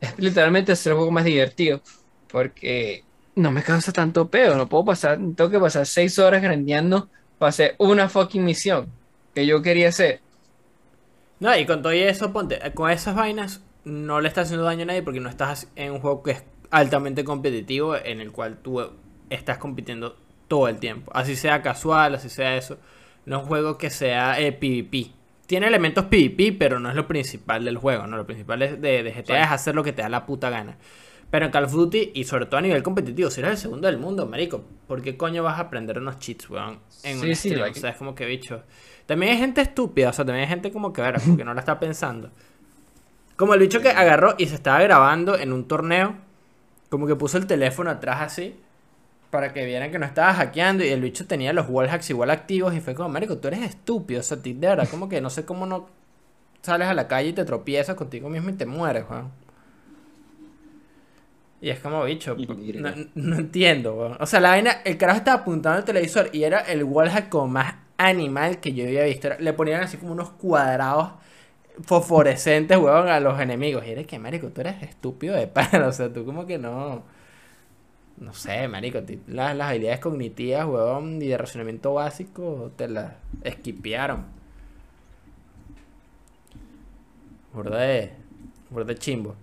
[0.00, 1.80] es literalmente hacer el juego más divertido,
[2.28, 3.02] porque
[3.34, 7.48] no me causa tanto peo, no puedo pasar, tengo que pasar seis horas grindeando para
[7.48, 8.92] hacer una fucking misión
[9.34, 10.20] que yo quería hacer.
[11.40, 14.86] No, y con todo eso, ponte, con esas vainas no le estás haciendo daño a
[14.86, 18.80] nadie porque no estás en un juego que es altamente competitivo en el cual tú
[19.30, 20.16] estás compitiendo
[20.48, 21.10] todo el tiempo.
[21.14, 22.78] Así sea casual, así sea eso.
[23.26, 25.10] No es un juego que sea eh, PvP.
[25.46, 28.16] Tiene elementos PvP, pero no es lo principal del juego, ¿no?
[28.16, 30.76] Lo principal es de, de GTA es hacer lo que te da la puta gana.
[31.30, 33.88] Pero en Call of Duty, y sobre todo a nivel competitivo, si eres el segundo
[33.88, 36.78] del mundo, marico, ¿por qué coño vas a aprender unos cheats, weón?
[37.02, 37.60] En Sí, un sí, stream?
[37.60, 38.62] like- O sea, es como que bicho.
[39.06, 41.60] También hay gente estúpida, o sea, también hay gente como que, ver, porque no la
[41.60, 42.30] está pensando.
[43.36, 46.14] Como el bicho que agarró y se estaba grabando en un torneo,
[46.88, 48.56] como que puso el teléfono atrás así,
[49.30, 52.74] para que vieran que no estaba hackeando, y el bicho tenía los wallhacks igual activos,
[52.74, 55.30] y fue como, marico, tú eres estúpido, o sea, ti de verdad, como que no
[55.30, 55.88] sé cómo no
[56.62, 59.30] sales a la calle y te tropiezas contigo mismo y te mueres, weón.
[61.60, 64.16] Y es como, bicho, no, no entiendo, weón.
[64.20, 67.48] O sea, la vaina, el carajo estaba apuntando al televisor y era el wallhack como
[67.48, 69.30] más animal que yo había visto.
[69.38, 71.12] Le ponían así como unos cuadrados
[71.82, 73.86] fosforescentes, weón, a los enemigos.
[73.86, 75.86] Y eres que, marico, tú eres estúpido de pana.
[75.88, 77.02] O sea, tú como que no...
[78.16, 83.12] No sé, marico, las, las habilidades cognitivas, weón, y de razonamiento básico te las
[83.42, 84.24] esquipearon.
[87.52, 88.12] Burda de...
[88.70, 89.34] Burda de chimbo.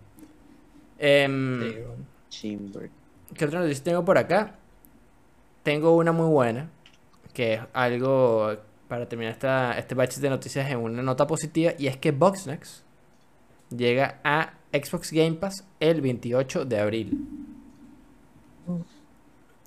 [1.02, 2.06] Weón.
[2.30, 2.90] Chimber.
[3.36, 4.56] ¿Qué otra noticia tengo por acá?
[5.64, 6.70] Tengo una muy buena,
[7.34, 8.56] que es algo
[8.92, 12.84] para terminar esta, este batch de noticias en una nota positiva, y es que Boxnex
[13.70, 17.26] llega a Xbox Game Pass el 28 de abril.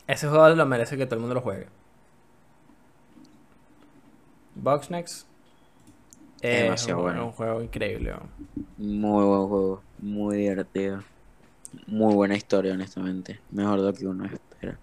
[0.07, 1.69] Ese juego lo merece que todo el mundo lo juegue.
[4.57, 5.25] Boxnex
[6.43, 7.25] es Demasiado un, bueno.
[7.25, 8.15] un juego increíble.
[8.77, 11.03] Muy buen juego, muy divertido.
[11.87, 13.41] Muy buena historia, honestamente.
[13.53, 14.79] Mejor de lo que uno espera.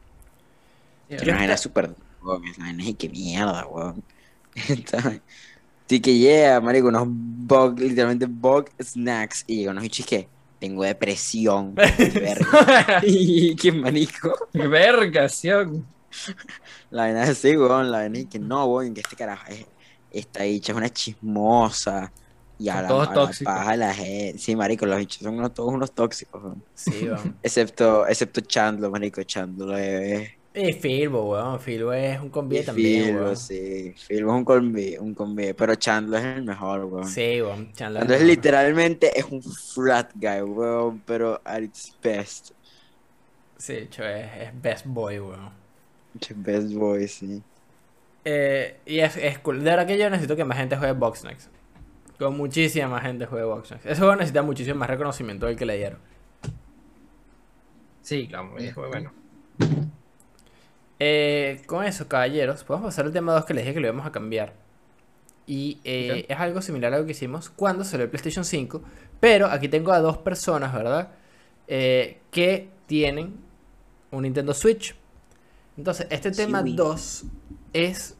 [1.09, 1.93] La vaina es súper.
[2.97, 4.03] que mierda, weón.
[4.55, 5.19] Está-
[5.87, 9.43] Sí que llega, marico, unos bug, literalmente bug snacks.
[9.47, 10.27] Y llega unos bichos que
[10.59, 11.75] tengo depresión.
[11.75, 13.01] verga.
[13.03, 14.33] y qué marico.
[14.53, 15.85] ¡Qué vergación!
[16.91, 17.91] La vaina es así, weón.
[17.91, 19.65] La vaina es que no, weón, que este carajo es.
[20.11, 22.11] Esta bicha es una chismosa.
[22.59, 23.53] Y a la, todos tóxicos.
[23.53, 24.37] paja la gente.
[24.37, 26.63] Sí, marico, los bichos son unos- todos unos tóxicos, weón.
[26.73, 27.37] Sí, weón.
[27.43, 29.21] Excepto, excepto Chandler, marico.
[29.23, 30.29] Chandler es.
[30.53, 31.59] Y Filbo, weón.
[31.59, 33.37] Filbo es un combi también, Philbo, weón.
[33.37, 33.93] sí.
[34.07, 35.53] Philbo es un combi, un combi.
[35.53, 37.07] Pero Chandler es el mejor, weón.
[37.07, 37.71] Sí, weón.
[37.73, 41.01] Chandler Chandler es literalmente es un frat guy, weón.
[41.05, 42.51] Pero at its best.
[43.57, 45.51] Sí, hecho, es, es best boy, weón.
[46.35, 47.41] Best boy, sí.
[48.25, 49.59] Eh, y es, es cool.
[49.59, 51.49] De verdad que yo necesito que más gente juegue Boxnex.
[52.19, 53.85] Con muchísima más gente juegue Boxnex.
[53.85, 55.99] Ese juego necesita muchísimo más reconocimiento del que le dieron.
[58.01, 59.11] Sí, claro, es muy bueno.
[61.03, 64.05] Eh, con eso, caballeros, podemos pasar al tema 2 que les dije que lo íbamos
[64.05, 64.53] a cambiar.
[65.47, 68.83] Y eh, es algo similar a lo que hicimos cuando salió el PlayStation 5.
[69.19, 71.09] Pero aquí tengo a dos personas, ¿verdad?
[71.67, 73.33] Eh, que tienen
[74.11, 74.95] un Nintendo Switch.
[75.75, 76.75] Entonces, este tema Switch.
[76.75, 77.23] 2
[77.73, 78.15] es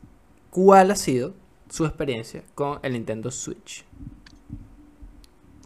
[0.49, 1.36] cuál ha sido
[1.69, 3.86] su experiencia con el Nintendo Switch.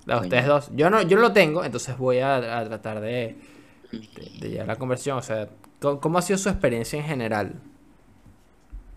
[0.06, 0.70] La de ustedes dos.
[0.76, 3.38] Yo no, yo lo tengo, entonces voy a, a tratar de,
[3.94, 5.18] de, de llevar la conversión.
[5.18, 5.48] O sea,
[6.02, 7.62] ¿cómo, ha sido su experiencia en general?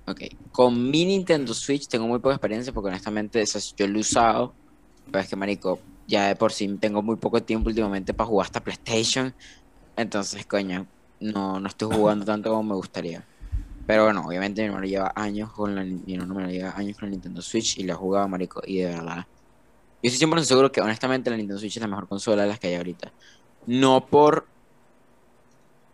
[0.07, 0.23] Ok,
[0.53, 3.45] con mi Nintendo Switch tengo muy poca experiencia porque honestamente
[3.77, 4.55] yo lo he usado,
[5.07, 8.47] pero es que marico, ya de por sí tengo muy poco tiempo últimamente para jugar
[8.47, 9.35] hasta PlayStation,
[9.97, 10.87] entonces coño,
[11.21, 13.25] no, no estoy jugando tanto como me gustaría.
[13.87, 17.09] Pero bueno, obviamente mi hermano lleva años con la, mi hermano me lleva años con
[17.09, 19.27] la Nintendo Switch y la ha jugado marico y de verdad.
[20.03, 22.59] Yo estoy 100% seguro que honestamente la Nintendo Switch es la mejor consola de las
[22.59, 23.13] que hay ahorita.
[23.67, 24.47] No por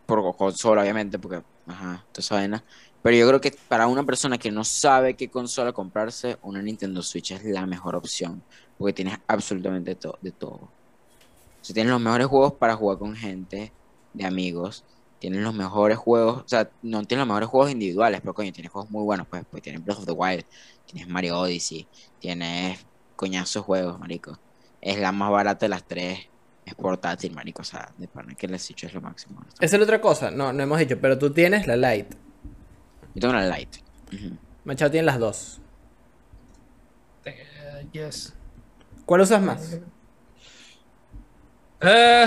[0.07, 2.64] por consola, obviamente, porque ajá, toda esa vaina.
[3.02, 7.02] Pero yo creo que para una persona que no sabe qué consola comprarse, una Nintendo
[7.02, 8.44] Switch es la mejor opción.
[8.76, 10.57] Porque tienes absolutamente to- de todo.
[10.57, 10.74] O
[11.61, 13.74] sea, tienes los mejores juegos para jugar con gente,
[14.12, 14.84] de amigos.
[15.18, 18.68] tienen los mejores juegos, o sea, no tienen los mejores juegos individuales, pero coño, tiene
[18.68, 20.44] juegos muy buenos, pues, pues tienes Breath of the Wild,
[20.84, 21.88] tienes Mario Odyssey,
[22.18, 22.86] tienes
[23.16, 24.38] coñazos juegos, marico.
[24.82, 26.18] Es la más barata de las tres,
[26.64, 29.44] es portátil, marico, o sea, de pana que el Switch es lo máximo.
[29.60, 32.16] Esa es la otra cosa, no, no hemos dicho, pero tú tienes la Lite.
[33.14, 33.78] Yo tengo una Lite.
[34.12, 34.36] Ujú.
[34.64, 35.60] Machado tiene las dos.
[37.24, 38.34] Eh, yes.
[39.04, 39.78] ¿Cuál usas más?
[41.80, 42.26] Eh,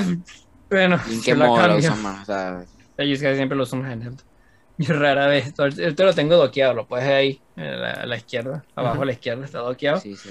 [0.69, 1.77] bueno, ¿Y en qué la modo cambio.
[1.79, 2.21] usan más?
[2.21, 2.65] O sea,
[2.97, 4.17] Yo es que siempre lo uso en.
[4.77, 5.53] Yo rara vez.
[5.79, 8.63] Este lo tengo doqueado, lo puedes ahí, a la, a la izquierda.
[8.75, 9.03] Abajo Ujú.
[9.03, 9.99] a la izquierda está doqueado.
[9.99, 10.29] sí, sí.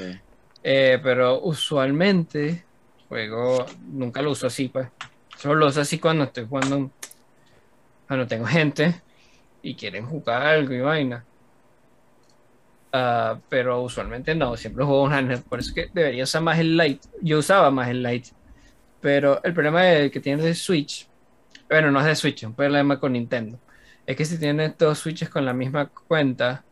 [0.62, 2.65] Eh, pero usualmente
[3.08, 4.88] juego, nunca lo uso así, pues.
[5.38, 6.92] Solo lo uso así cuando estoy jugando,
[8.06, 9.02] cuando tengo gente
[9.62, 11.26] y quieren jugar algo y vaina.
[12.92, 15.44] Ah, pero usualmente no, siempre juego un handheld.
[15.44, 17.08] Por eso que debería usar más el Lite.
[17.22, 18.30] Yo usaba más el Lite.
[19.00, 21.08] Pero el problema de- que tiene de Switch,
[21.70, 23.60] bueno, no es de Switch, es un problema con Nintendo.
[24.06, 26.66] Es que si tienes dos Switches con la misma cuenta,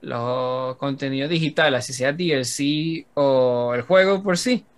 [0.00, 4.68] los contenidos digitales, así sea DLC o el juego por sí,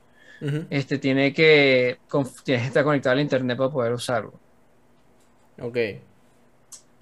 [0.71, 1.99] Este tiene que,
[2.45, 4.33] tienes que estar conectado al internet para poder usarlo.
[5.61, 5.77] Ok.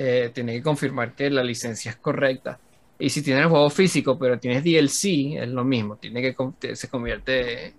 [0.00, 2.58] Eh, tiene que confirmar que la licencia es correcta.
[2.98, 5.96] Y si tienes el juego físico, pero tienes DLC, es lo mismo.
[5.96, 7.74] Tiene que con- se convierte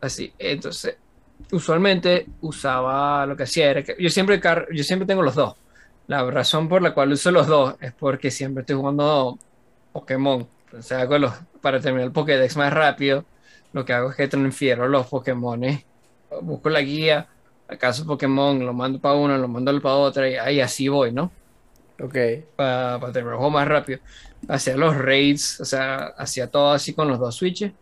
[0.00, 0.32] así.
[0.38, 0.96] Entonces,
[1.52, 4.40] usualmente usaba lo que hacía era que yo siempre
[4.72, 5.54] yo siempre tengo los dos.
[6.06, 9.38] La razón por la cual uso los dos es porque siempre estoy jugando
[9.92, 10.48] Pokémon.
[10.66, 13.24] Entonces hago los para terminar el Pokédex más rápido.
[13.72, 15.86] Lo que hago es que transfiero los Pokémones,
[16.42, 17.28] busco la guía,
[17.68, 21.36] acaso Pokémon, lo mando para uno, lo mando para otra y ahí así voy, ¿no?
[22.00, 22.16] Ok.
[22.56, 24.00] Para terminar el juego más rápido.
[24.48, 27.74] Hacía los raids, o sea, hacía todo así con los dos switches.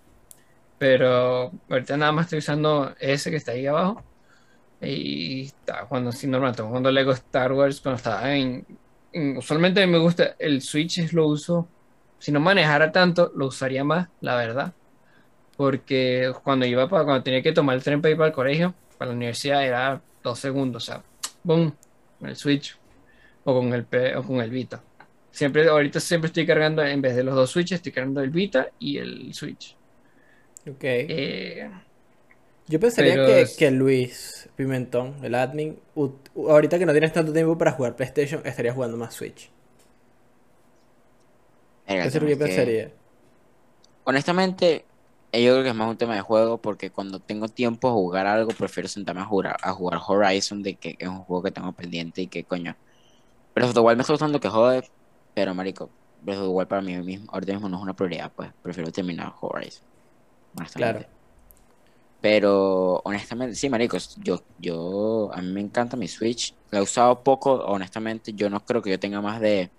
[0.79, 4.07] Pero ahorita nada más estoy usando ese que está ahí abajo.
[4.81, 8.67] Y estaba jugando así normal, estaba jugando Lego Star Wars cuando estaba en,
[9.13, 11.73] en- Usualmente a mí me gusta, el Switch lo uso.
[12.19, 14.78] Si no manejara tanto, lo usaría más, la verdad.
[15.59, 18.75] Porque cuando iba para, cuando tenía que tomar el tren para ir para el colegio,
[18.99, 21.05] para la universidad, era dos segundos, o sea,
[21.45, 21.77] boom,
[22.21, 22.79] con el Switch
[23.45, 23.87] o con el,
[24.17, 24.85] o con el Vita.
[25.33, 28.73] Siempre, ahorita siempre estoy cargando, en vez de los dos Switches, estoy cargando el Vita
[28.79, 29.77] y el Switch.
[30.67, 30.85] Ok.
[30.85, 31.71] Eh,
[32.67, 35.81] Yo pensaría pero que, Luis Pimentón, el admin,
[36.37, 39.51] ahorita que no tienes tanto tiempo para jugar PlayStation, estaría jugando más Switch.
[41.87, 42.93] Verga, Eso es lo que pensaría.
[44.05, 44.88] Honestamente,
[45.33, 48.27] yo creo que es más un tema de juego porque cuando tengo tiempo a jugar
[48.27, 51.73] algo, prefiero sentarme a jugar, a jugar Horizon, de que es un juego que tengo
[51.73, 52.77] pendiente y que coño.
[53.55, 54.89] Breath of the Wild me está gustando que jode,
[55.35, 55.91] pero marico,
[56.23, 58.91] Breath of the Wild para mí mismo, ahorita mismo no es una prioridad, pues prefiero
[58.91, 59.85] terminar Horizon.
[60.57, 61.05] Honestamente.
[61.07, 61.19] Claro.
[62.21, 66.55] Pero honestamente, sí, maricos, yo, yo, a mí me encanta mi Switch.
[66.71, 69.71] La he usado poco, honestamente, yo no creo que yo tenga más de,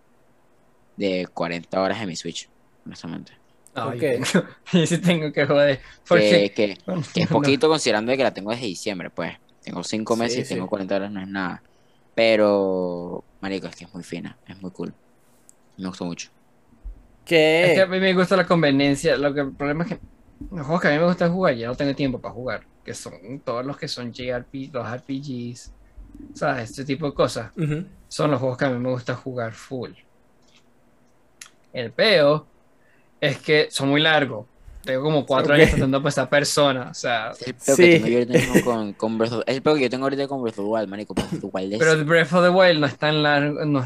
[0.95, 2.50] de 40 horas en mi Switch,
[2.86, 3.39] honestamente.
[3.76, 3.95] No, Ok.
[3.95, 4.28] yo, tengo,
[4.74, 5.82] yo sí tengo que joder.
[6.07, 6.78] Porque, Que, que,
[7.13, 9.34] que es no, poquito considerando de que la tengo desde diciembre, pues.
[9.61, 10.55] Tengo 5 Sí, meses y sí.
[10.55, 11.63] tengo 40 horas, no es nada.
[12.13, 14.97] Pero, marico, es que es muy fina, es muy cool.
[15.78, 16.30] Me gustó mucho.
[17.61, 17.88] Es que a ¿Qué?
[17.88, 19.17] mí me gusta la conveniencia.
[19.17, 20.01] Lo que el problema es que
[20.49, 22.67] los juegos que a mí me gusta jugar ya no tengo tiempo para jugar.
[22.84, 23.13] Que son
[23.43, 25.76] todos los que son JRP, los RPGs,
[26.34, 26.72] ¿sabes?
[26.72, 27.53] Este tipo de cosas.
[28.07, 29.93] Son los juegos que a mí me gusta jugar full.
[31.72, 32.51] El peo
[33.22, 34.45] es que son muy largos.
[34.84, 36.88] Tengo como cuatro años tratando por esa persona.
[36.89, 37.84] O sea, Es el peor Sí.
[37.84, 40.05] que tengo yo ahorita mismo con, con Breath of- es el peor que yo tengo
[40.05, 41.13] ahorita con Breath of the Wild, marico.
[41.13, 43.65] Breath of the Wild es- pero el Breath of the Wild no es tan largo.
[43.65, 43.86] No, o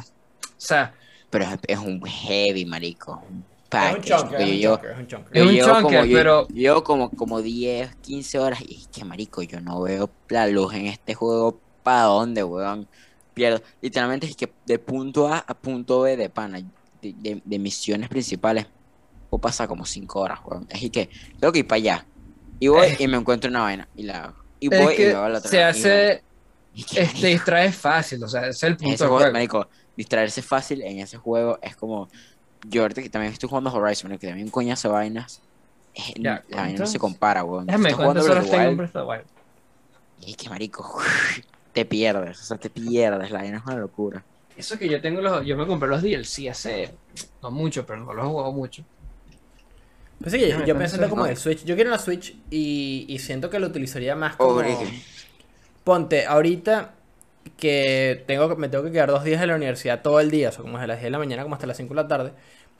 [0.57, 0.93] sea,
[1.29, 3.23] pero es, es un heavy, marico.
[3.29, 5.55] Un Es un chunker, es un yo, chunker, es un chunker.
[5.55, 9.59] Yo como, yo- pero- yo como, como 10, 15 horas y es que, marico, yo
[9.61, 12.88] no veo la luz en este juego para dónde, weón.
[13.34, 13.63] Pierdo.
[13.81, 16.59] Literalmente es que de punto A a punto B de pana,
[17.01, 18.67] de, de- de misiones principales,
[19.34, 20.67] puedo pasar como 5 horas, weón.
[20.69, 21.09] Es que
[21.39, 22.05] tengo que ir para allá.
[22.59, 22.97] Y voy Eh.
[22.99, 24.36] y me encuentro una vaina y la hago.
[24.59, 26.23] Y es voy y me voy a la otra se hace.
[26.75, 28.23] Que, Este distrae fácil.
[28.23, 29.67] O sea, ese es el punto ese juego, marico,
[29.97, 32.09] distraerse fácil en ese juego es como.
[32.69, 35.41] Yo ahorita que también estoy jugando Horizon, que también coñazo vainas.
[36.15, 37.65] Ya, la vaina no se compara, weón.
[37.65, 39.23] Déjame, ¿cuántas horas tengo en?
[40.21, 41.01] Y es que, marico,
[41.73, 43.31] te pierdes, o sea, te pierdes.
[43.31, 44.23] La vaina es una locura.
[44.55, 45.43] Eso que yo tengo los.
[45.43, 46.93] Yo me compré los DLC hace.
[47.41, 48.86] No mucho, pero no los he jugado mucho.
[50.20, 51.30] Pues sí, yo, yo pensando como ¿no?
[51.30, 51.66] el Switch.
[51.66, 54.61] Yo quiero una Switch y, y siento que lo utilizaría más como.
[55.84, 56.93] Ponte, ahorita
[57.57, 60.51] que tengo, me tengo que quedar dos días en la universidad todo el día, o
[60.51, 62.34] sea, como desde las 10 de la mañana como hasta las 5 de la tarde.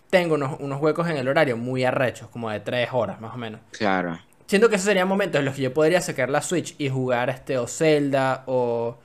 [0.10, 3.38] Tengo unos, unos huecos en el horario muy arrechos, como de 3 horas más o
[3.38, 3.62] menos.
[3.72, 4.20] Claro.
[4.48, 7.30] Siento que esos serían momentos en los que yo podría sacar la Switch y jugar
[7.30, 8.98] este o Zelda o,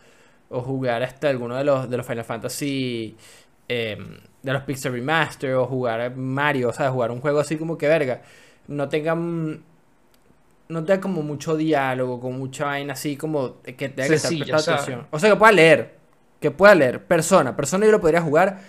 [0.51, 3.17] o jugar hasta alguno de los, de los Final Fantasy,
[3.69, 7.77] em, de los Pixel Remaster, o jugar Mario, o sea, jugar un juego así como
[7.79, 8.23] que verga,
[8.69, 9.63] no tengan,
[10.69, 14.57] no tenga como mucho diálogo, con mucha vaina así como que tenga que estar prestando
[14.57, 14.75] o sea.
[14.75, 15.07] atención.
[15.11, 15.95] O sea, que pueda leer,
[16.41, 18.61] que pueda leer, persona, persona yo lo podría jugar,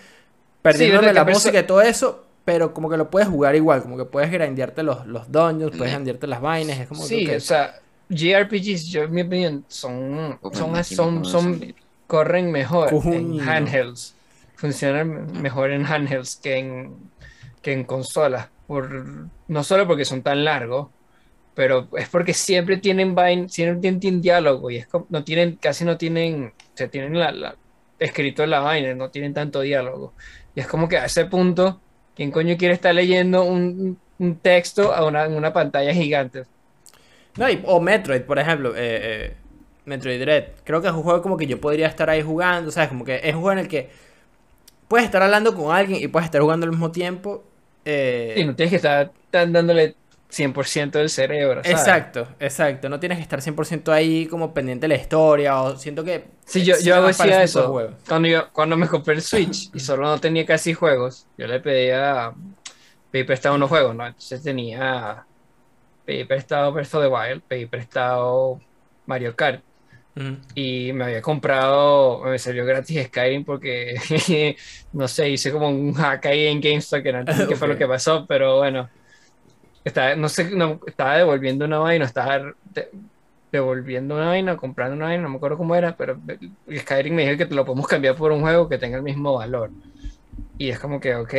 [0.62, 2.26] perdiéndome verdad que la música y todo eso.
[2.44, 5.92] Pero como que lo puedes jugar igual, como que puedes grindearte los, los dungeons, puedes
[5.92, 7.36] grindearte las vainas, es como Sí, que...
[7.36, 11.74] o sea, JRPGs, yo en mi opinión, son, son, son, son,
[12.06, 13.14] corren mejor Coño.
[13.14, 14.14] en handhelds.
[14.60, 17.12] Funcionan mejor en handhelds que en,
[17.62, 18.50] que en consolas.
[18.66, 18.90] Por,
[19.48, 20.90] no solo porque son tan largos,
[21.54, 25.84] pero es porque siempre tienen vain, siempre tienen, diálogo y es como- no tienen, casi
[25.84, 27.58] no tienen, o sea, tienen la, la-
[27.98, 30.14] escrito la vaina, no tienen tanto diálogo.
[30.54, 31.82] Y es como que a ese punto,
[32.14, 36.44] ¿quién coño quiere estar leyendo un, un texto a una, en una pantalla gigante?
[37.36, 38.78] No, y- o Metroid, por ejemplo, eh,
[39.30, 39.36] eh,
[39.84, 40.44] Metroid Dread.
[40.64, 42.88] Creo que es un juego como que yo podría estar ahí jugando, ¿sabes?
[42.88, 43.90] Como que es un juego en el que
[44.90, 47.44] puedes estar hablando con alguien y puedes estar jugando al mismo tiempo.
[47.84, 49.94] eh, Y no tienes que estar dándole
[50.28, 51.78] 100% del cerebro, ¿sabes?
[51.78, 52.88] exacto, exacto.
[52.88, 56.24] No tienes que estar 100% ahí como pendiente de la historia o siento que...
[56.44, 57.72] Sí, yo, yo hacía eso.
[58.08, 61.60] Cuando, yo, cuando me compré el Switch y solo no tenía casi juegos, yo le
[61.60, 62.32] pedía
[63.10, 64.06] pedí prestado unos juegos, ¿no?
[64.06, 65.26] Entonces tenía
[66.04, 68.60] pedí prestado Breath of the Wild, pedí prestado
[69.06, 69.62] Mario Kart
[70.16, 70.38] Ujú.
[70.54, 73.94] y me había comprado, me salió gratis Skyrim porque
[74.92, 77.76] no sé, hice como un hack ahí en GameStop que no entiendo qué fue lo
[77.78, 78.90] que pasó, pero bueno,
[79.84, 82.90] estaba, no sé, no, estaba devolviendo una vaina, estaba de-
[83.52, 86.20] devolviendo una vaina, comprando una vaina, no me acuerdo cómo era, pero
[86.78, 89.34] Skyrim me dijo que te lo podemos cambiar por un juego que tenga el mismo
[89.34, 89.74] valor.
[90.58, 91.34] Y es como que, ok,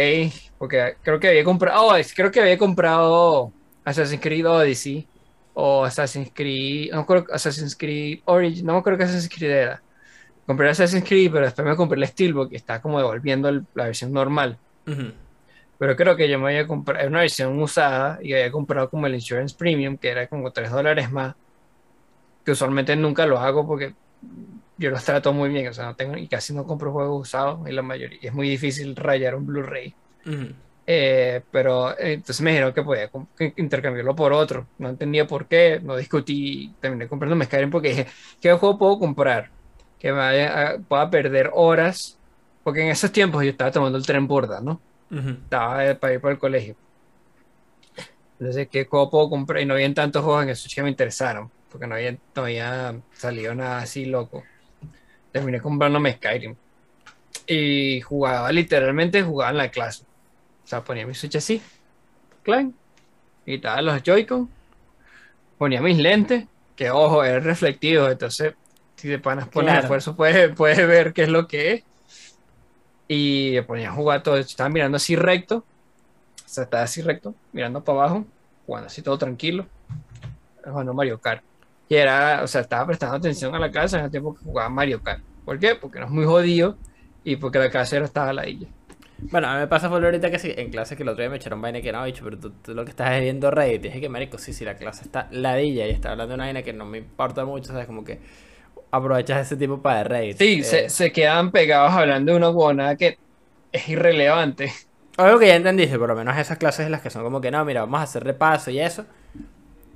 [0.57, 3.53] porque creo que había comprado, oh, creo que había comprado
[3.85, 5.10] Assassin's Creed Odyssey
[5.53, 9.51] o Assassin's Creed, no me acuerdo, Assassin's Creed Origin, no me acuerdo qué Assassin's Creed
[9.51, 9.83] era.
[10.45, 13.85] Compré Assassin's Creed, pero después me compré el Steelbook que está como devolviendo el- la
[13.85, 14.59] versión normal.
[14.87, 15.13] Ujú.
[15.77, 19.15] Pero creo que yo me había comprado, una versión usada y había comprado como el
[19.15, 21.35] Insurance Premium, que era como 3 dólares más,
[22.43, 23.93] que usualmente nunca lo hago porque
[24.77, 27.67] yo los trato muy bien, o sea, no tengo y casi no compro juegos usados
[27.67, 29.95] en la mayoría, y es muy difícil rayar un Blu-ray.
[30.85, 33.09] Eh, pero eh, entonces me dijeron que podía
[33.57, 34.69] intercambiarlo por otro.
[34.77, 38.07] No entendía por qué, no discutí, terminé comprando Skyrim porque dije,
[38.41, 39.51] ¿qué juego puedo comprar?
[39.97, 42.19] Que me vaya a- pueda perder horas,
[42.63, 44.83] porque en esos tiempos yo estaba tomando el tren burda, ¿no?
[45.11, 45.45] Ujú.
[45.45, 46.77] Estaba eh, para ir para el colegio.
[48.39, 49.61] Entonces, ¿qué juego puedo comprar?
[49.61, 52.43] Y no habían tantos juegos en el Switch que me interesaron, porque no había, no
[52.43, 54.49] había salido nada así loco.
[55.31, 56.57] Terminé comprándome Skyrim.
[57.47, 60.05] Y jugaba, literalmente jugaba en la clase.
[60.71, 61.61] Sea, ponía mi Switch así,
[62.43, 62.73] clan,
[63.43, 64.49] quitaba los Joy-Con,
[65.57, 66.47] ponía mis lentes,
[66.77, 68.53] que ojo, eran reflectivos, entonces,
[68.95, 69.81] si de panas pones Claro.
[69.81, 71.83] esfuerzo, puedes, puedes ver qué es lo que es.
[73.09, 75.65] Y me ponía a jugar todo, estaba mirando así recto, o
[76.45, 78.25] sea, estaba así recto, mirando para abajo,
[78.65, 79.67] jugando así todo tranquilo,
[80.63, 81.43] jugando Mario Kart.
[81.89, 84.69] Y era, o sea, estaba prestando atención a la casa en el tiempo que jugaba
[84.69, 85.21] Mario Kart.
[85.43, 85.75] ¿Por qué?
[85.75, 86.77] Porque no es muy jodido
[87.25, 88.69] y porque la casa era estaba a la illa.
[89.29, 91.29] Bueno, a mí me pasa fue ahorita que sí, en clase que el otro día
[91.29, 93.81] me echaron vaina que no, bicho, pero tú, tú lo que estás es viendo Reddit.
[93.83, 96.63] Dije que, marico, sí, sí, la clase está ladilla y está hablando de una vaina
[96.63, 97.85] que no me importa mucho, ¿sabes?
[97.87, 98.19] Como que
[98.91, 100.39] aprovechas ese tiempo para Reddit.
[100.39, 103.19] Sí, Eh, se, se quedan pegados hablando de una huevonada que
[103.71, 104.73] es irrelevante.
[105.17, 107.51] Algo que ya entendiste, por lo menos esas clases en las que son como que
[107.51, 109.05] no, mira, vamos a hacer repaso y eso.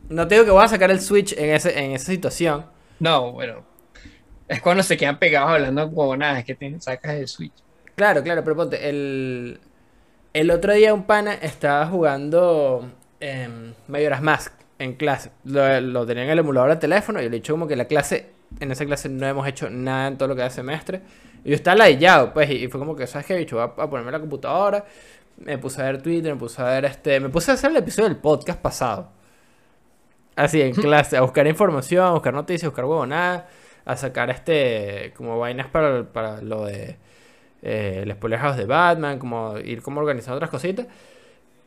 [0.09, 2.65] No te digo que voy a sacar el Switch en, ese, en esa situación.
[2.99, 3.65] No, bueno.
[4.47, 7.64] Es cuando se quedan pegados hablando de huevonadas que te sacas el Switch.
[7.95, 9.59] Claro, claro, pero ponte, el,
[10.33, 12.89] el otro día un pana estaba jugando
[13.21, 15.31] eh, Majora's Mask en clase.
[15.45, 17.85] Lo, lo tenía en el emulador de teléfono y le he dicho como que la
[17.85, 21.01] clase, en esa clase no hemos hecho nada en todo lo que da semestre.
[21.45, 23.55] Y yo estaba ladillado, pues, y, y fue como que, ¿sabes qué, bicho?
[23.55, 24.83] Voy a, a ponerme la computadora.
[25.37, 27.19] Me puse a ver Twitter, me puse a ver este.
[27.19, 29.09] Me puse a hacer el episodio del podcast pasado.
[30.35, 33.43] Así, en clase, a buscar información, a buscar noticias, a buscar huevonadas,
[33.85, 35.13] a sacar este.
[35.15, 36.97] como vainas para, para lo de.
[37.65, 40.87] Eh, el spoiler house de Batman, como ir como organizando otras cositas.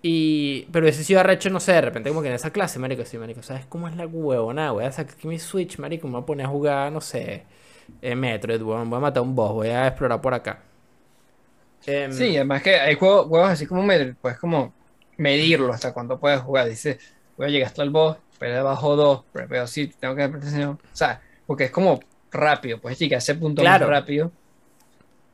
[0.03, 0.67] Y.
[0.73, 3.19] Pero ese sí arrecho, no sé, de repente como que en esa clase, marico, sí,
[3.19, 4.73] marico, ¿sabes cómo es la huevona?
[4.73, 7.45] Voy a sacar aquí mi Switch, marico, me voy a poner a jugar, no sé.
[8.03, 10.63] Eh, Metroid, weón, voy a matar a un boss, voy a explorar por acá.
[11.87, 14.75] Em, Sí, además que hay juegos, juegos así como medir, puedes como
[15.17, 16.69] medirlo hasta cuánto puedes jugar.
[16.69, 16.99] Dice,
[17.37, 20.25] voy a llegar hasta el boss, pero debajo dos, pero veo sí, tengo que.
[20.25, 23.87] O sea, porque es como rápido, puedes llegar a ese punto Claro.
[23.87, 24.33] más rápido.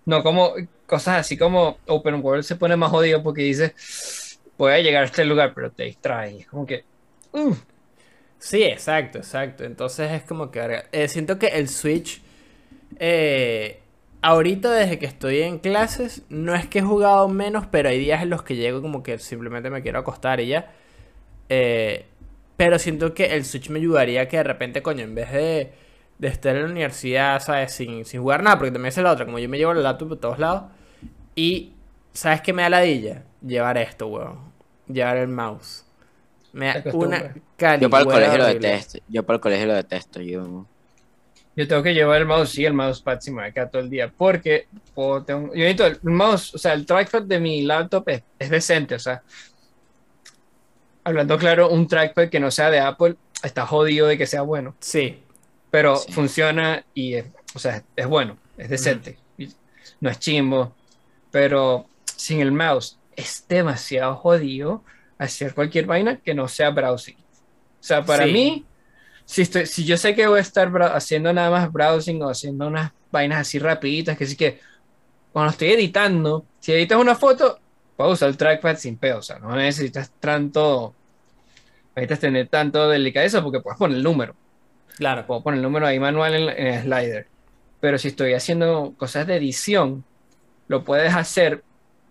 [0.06, 0.54] No como
[0.86, 3.74] cosas así como Open World se pone más jodido porque dice,
[4.58, 6.40] voy a llegar a este lugar, pero te distrae.
[6.40, 6.84] Es como que,
[7.32, 7.54] uh,
[8.38, 9.64] Sí, exacto, exacto.
[9.64, 12.22] Entonces es como que eh, siento que el Switch
[12.98, 13.80] eh,
[14.22, 18.22] ahorita desde que estoy en clases, no es que he jugado menos, pero hay días
[18.22, 20.72] en los que llego como que simplemente me quiero acostar y ya.
[21.48, 22.06] Eh,
[22.56, 25.72] pero siento que el Switch me ayudaría que de repente, coño, en vez de,
[26.18, 27.72] de estar en la universidad, ¿sabes?
[27.72, 30.08] Sin, sin jugar nada, porque también es la otra, como yo me llevo la laptop
[30.10, 30.64] por todos lados.
[31.34, 31.72] Y,
[32.12, 33.24] ¿sabes qué me da ladilla?
[33.44, 34.38] Llevar esto, weón.
[34.86, 35.84] Llevar el mouse.
[36.52, 37.80] Me da una acostumbras.
[37.80, 38.68] Yo para el colegio lo horrible.
[38.68, 38.98] detesto.
[39.08, 40.20] Yo para el colegio lo detesto.
[40.20, 40.66] Yo.
[41.56, 43.82] Yo tengo que llevar el mouse y el mousepad si me voy a quedar todo
[43.82, 44.12] el día.
[44.16, 48.22] Porque puedo- tengo- yo necesito el mouse, o sea, el trackpad de mi laptop es,
[48.38, 48.94] es decente.
[48.94, 49.22] O sea,
[51.04, 54.74] hablando claro, un trackpad que no sea de Apple está jodido de que sea bueno.
[54.80, 55.22] Sí,
[55.74, 56.12] Pero Sí.
[56.12, 59.18] funciona y es, o sea, es bueno, es decente.
[59.98, 60.72] No es chimbo.
[61.32, 64.84] Pero sin el mouse es demasiado jodido
[65.18, 67.16] hacer cualquier vaina que no sea browsing.
[67.16, 68.32] O sea, para Sí.
[68.32, 68.64] mí,
[69.24, 72.68] si, estoy, si yo sé que voy a estar haciendo nada más browsing o haciendo
[72.68, 74.60] unas vainas así rapiditas, que sí que
[75.32, 77.58] cuando estoy editando, si editas una foto,
[77.96, 79.18] puedo usar el trackpad sin peo.
[79.18, 80.94] O sea, no necesitas tanto,
[81.96, 84.36] necesitas tener tanto delicadeza porque puedes poner el número
[84.96, 85.26] claro.
[85.26, 87.26] puedo poner el número ahí manual en, en el slider.
[87.80, 90.04] Pero si estoy haciendo cosas de edición,
[90.68, 91.62] lo puedes hacer,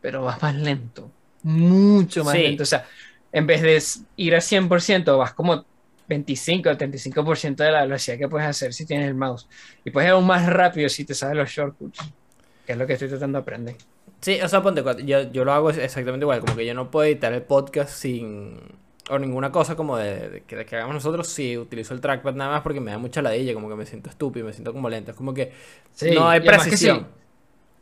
[0.02, 1.12] pero vas más lento.
[1.44, 2.42] Mucho más Sí.
[2.44, 2.64] lento.
[2.64, 2.86] O sea,
[3.32, 3.82] en vez de
[4.18, 5.66] ir a 100%, vas como
[6.08, 9.48] 25 o 35% de la velocidad que puedes hacer si tienes el mouse.
[9.84, 12.00] Y puedes ir aún más rápido si te sabes los shortcuts,
[12.66, 13.76] que es lo que estoy tratando de aprender.
[14.22, 17.06] Sí, o sea, ponte, yo, yo lo hago exactamente igual, como que yo no puedo
[17.06, 18.60] editar el podcast sin...
[19.10, 22.62] O ninguna cosa como de, de que, hagamos nosotros si utilizo el trackpad nada más
[22.62, 25.18] porque me da mucha ladilla, como que me siento estúpido, me siento como lento, es
[25.18, 25.52] como que
[25.92, 27.08] Sí, no hay precisión.
[27.08, 27.16] sí.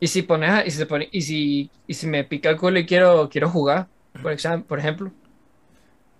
[0.00, 2.78] Y si pones, y si, se pone- y si, y si me pica el culo
[2.80, 3.88] y quiero, quiero jugar,
[4.20, 5.12] por, exam- por ejemplo,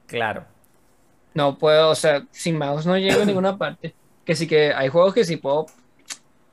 [0.06, 0.46] Claro.
[1.34, 3.96] No puedo, o sea, sin mouse no llego a ninguna parte.
[4.24, 5.66] Que sí que hay juegos que sí puedo,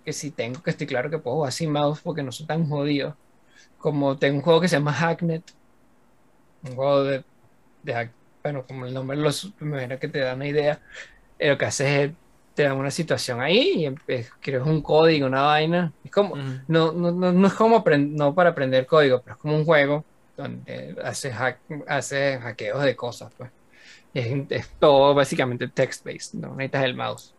[0.06, 2.68] que sí tengo, que estoy claro que puedo jugar sin mouse porque no soy tan
[2.70, 3.20] jodido.
[3.78, 5.44] Como tengo un juego que se llama Hacknet.
[6.64, 7.26] Un juego de,
[7.84, 10.82] de hack- bueno, como el nombre los, me imagino que te da una idea.
[11.40, 12.14] Eh, Lo que hace es
[12.54, 15.94] te da una situación ahí y escribes un código, una vaina.
[16.04, 19.56] Es como, no, no, no, no es como no para aprender código, pero es como
[19.58, 23.52] un juego donde haces hack, haces hackeos de cosas, pues.
[24.14, 27.36] Y Es, es todo básicamente text-based, no necesitas el mouse.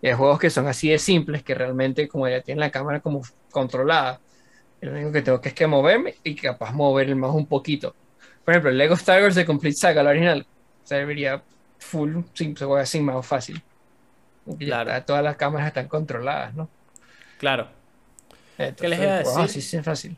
[0.00, 3.00] Y hay juegos que son así de simples que realmente, como ya tienen la cámara
[3.00, 4.22] como controlada,
[4.80, 7.96] lo único que tengo que es que moverme y capaz mover el mouse un poquito.
[8.44, 10.46] Por ejemplo, el Lego Star Wars de Complete Saga, la original,
[10.84, 11.42] serviría
[11.78, 13.62] full, sin, se juega sin mouse fácil.
[14.58, 14.90] Claro.
[14.90, 16.68] está- todas las cámaras están controladas, ¿no?
[17.38, 17.68] Claro.
[18.58, 19.44] Entonces, les iba a pues, decir?
[19.50, 20.16] así sí es fácil.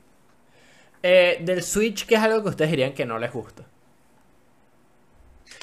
[1.02, 3.64] Eh, del Switch, ¿qué es algo que ustedes dirían que no les gusta?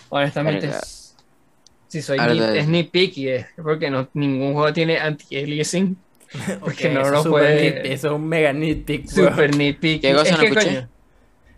[0.09, 1.16] Honestamente, es-
[1.88, 5.97] si soy ni- es nitpicky, es porque no, ningún juego tiene anti-aliasing.
[6.61, 9.07] Porque no lo puede- nit- Eso es un mega nitpick.
[9.07, 9.99] Super nitpicky.
[9.99, 10.66] ¿Qué cosa es no que, escuché?
[10.68, 10.89] coño,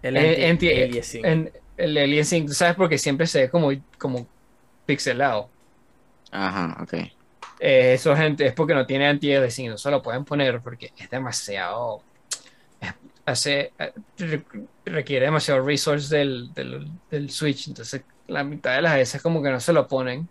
[0.06, 1.26] El eh, anti- anti- aliasing.
[1.26, 4.28] en- el aliasing, tú sabes, porque siempre se ve como, como
[4.86, 5.50] pixelado.
[6.32, 6.94] Ajá, ok.
[7.60, 11.10] Eh, eso gente, es porque no tiene anti-aliasing, no se lo pueden poner porque es
[11.10, 12.02] demasiado.
[12.82, 12.94] es-
[13.26, 14.46] hace, eh, re-
[14.86, 19.50] requiere demasiado resource del, del, del Switch, entonces la mitad de las veces como que
[19.52, 20.30] no se lo ponen.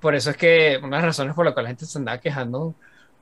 [0.00, 2.20] Por eso es que una de las razones por la cual la gente se andaba
[2.20, 2.74] quejando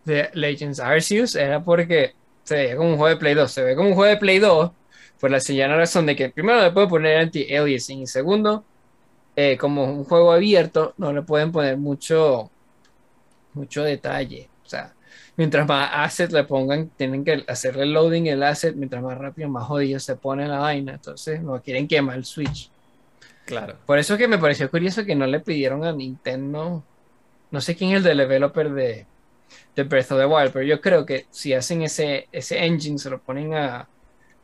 [0.04, 2.14] de Legends Arceus era porque
[2.44, 3.52] se veía como un juego de Play 2.
[3.52, 4.72] Se ve como un juego de Play 2
[5.20, 8.64] por la sencilla razón de que primero le pueden poner anti-aliasing y segundo,
[9.36, 12.50] eh, como es un juego abierto, no le pueden poner mucho,
[13.54, 14.48] mucho detalle.
[14.64, 14.94] O sea,
[15.36, 19.66] mientras más asset le pongan, tienen que hacerle loading el asset, mientras más rápido, más
[19.66, 20.94] jodido se pone la vaina.
[20.94, 22.70] Entonces, no quieren quemar el Switch.
[23.44, 23.76] Claro.
[23.86, 26.82] Por eso que me pareció curioso que no le pidieron a Nintendo.
[27.50, 29.06] No sé quién es el de developer de,
[29.76, 33.10] de Breath of the Wild, pero yo creo que si hacen ese, ese engine, se
[33.10, 33.88] lo ponen a,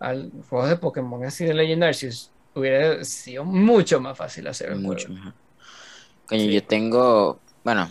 [0.01, 4.80] al juego de Pokémon así de Legend Arceus, hubiera sido mucho más fácil hacer el
[4.80, 5.12] Mucho juego.
[5.12, 5.34] mejor.
[6.26, 6.51] Coño, Sí.
[6.51, 7.90] yo tengo, bueno,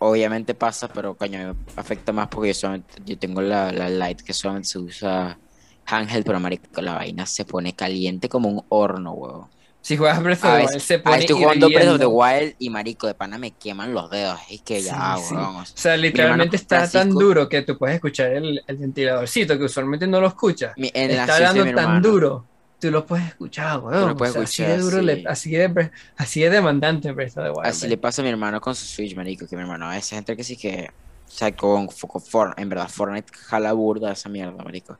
[0.00, 4.24] obviamente pasa, pero coño, me afecta más porque yo solamente, yo tengo la, la Lite
[4.24, 5.40] que solamente se usa
[5.86, 9.54] handheld, pero marico, la vaina se pone caliente como un horno, huevo.
[9.86, 12.06] Si juegas Breath of the Wild, se pone estoy jugando Breath of the.
[12.06, 14.40] Wild y marico, de pana me queman los dedos.
[14.50, 15.34] Es que ya, Sí, sí.
[15.36, 19.56] huevón, o sea, literalmente está tan Francisco- duro que tú puedes escuchar el, el ventiladorcito,
[19.56, 20.72] que usualmente no lo escuchas.
[20.76, 22.00] mi- está mi tan hermano.
[22.00, 22.44] duro,
[22.80, 24.08] tú lo puedes escuchar, weón.
[24.08, 25.24] lo puedes O sea, así de escuchar, duro, le- sí.
[25.28, 27.66] así, de, así de demandante Breath of the Wild.
[27.66, 30.14] Así le pasa a mi hermano con su Switch, marico, que mi hermano a veces
[30.18, 30.90] entra que sí que,
[31.28, 34.98] o sea, con, con Fortnite, en verdad, Fortnite jala burda esa mierda, marico.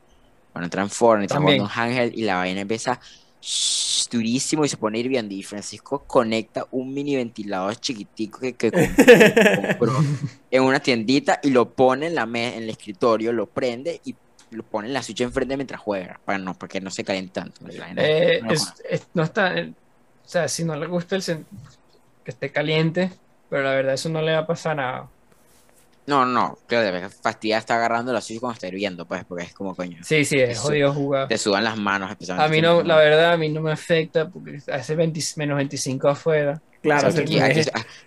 [0.53, 3.01] Cuando entra en Fortnite, está un handheld y la vaina empieza,
[4.11, 5.33] durísimo y se pone hirviendo.
[5.33, 9.93] Y Francisco conecta un mini ventilador chiquitico que, que comp- compró
[10.51, 14.15] en una tiendita y lo pone en la me- en el escritorio, lo prende y
[14.51, 16.19] lo pone en la Switch enfrente mientras juega.
[16.23, 17.65] Para no, para que no se caliente tanto.
[17.97, 18.83] Eh, no lo es- conoce.
[18.89, 19.73] es- no está, eh,
[20.25, 23.11] o sea, si no le gusta el que esté caliente,
[23.49, 25.09] pero la verdad eso no le va a pasar nada.
[26.07, 29.75] No, no, claro, fastidia está agarrando la Switch cuando está hirviendo, pues, porque es como
[29.75, 29.97] coño.
[30.03, 31.27] Sí, sí, es jodido jugar.
[31.27, 32.55] Te sudan las manos, A especialmente.
[32.55, 36.61] mí no, la verdad, a mí no me afecta porque hace 20 menos 25 afuera.
[36.81, 37.59] Claro, O sea, aquí, aquí,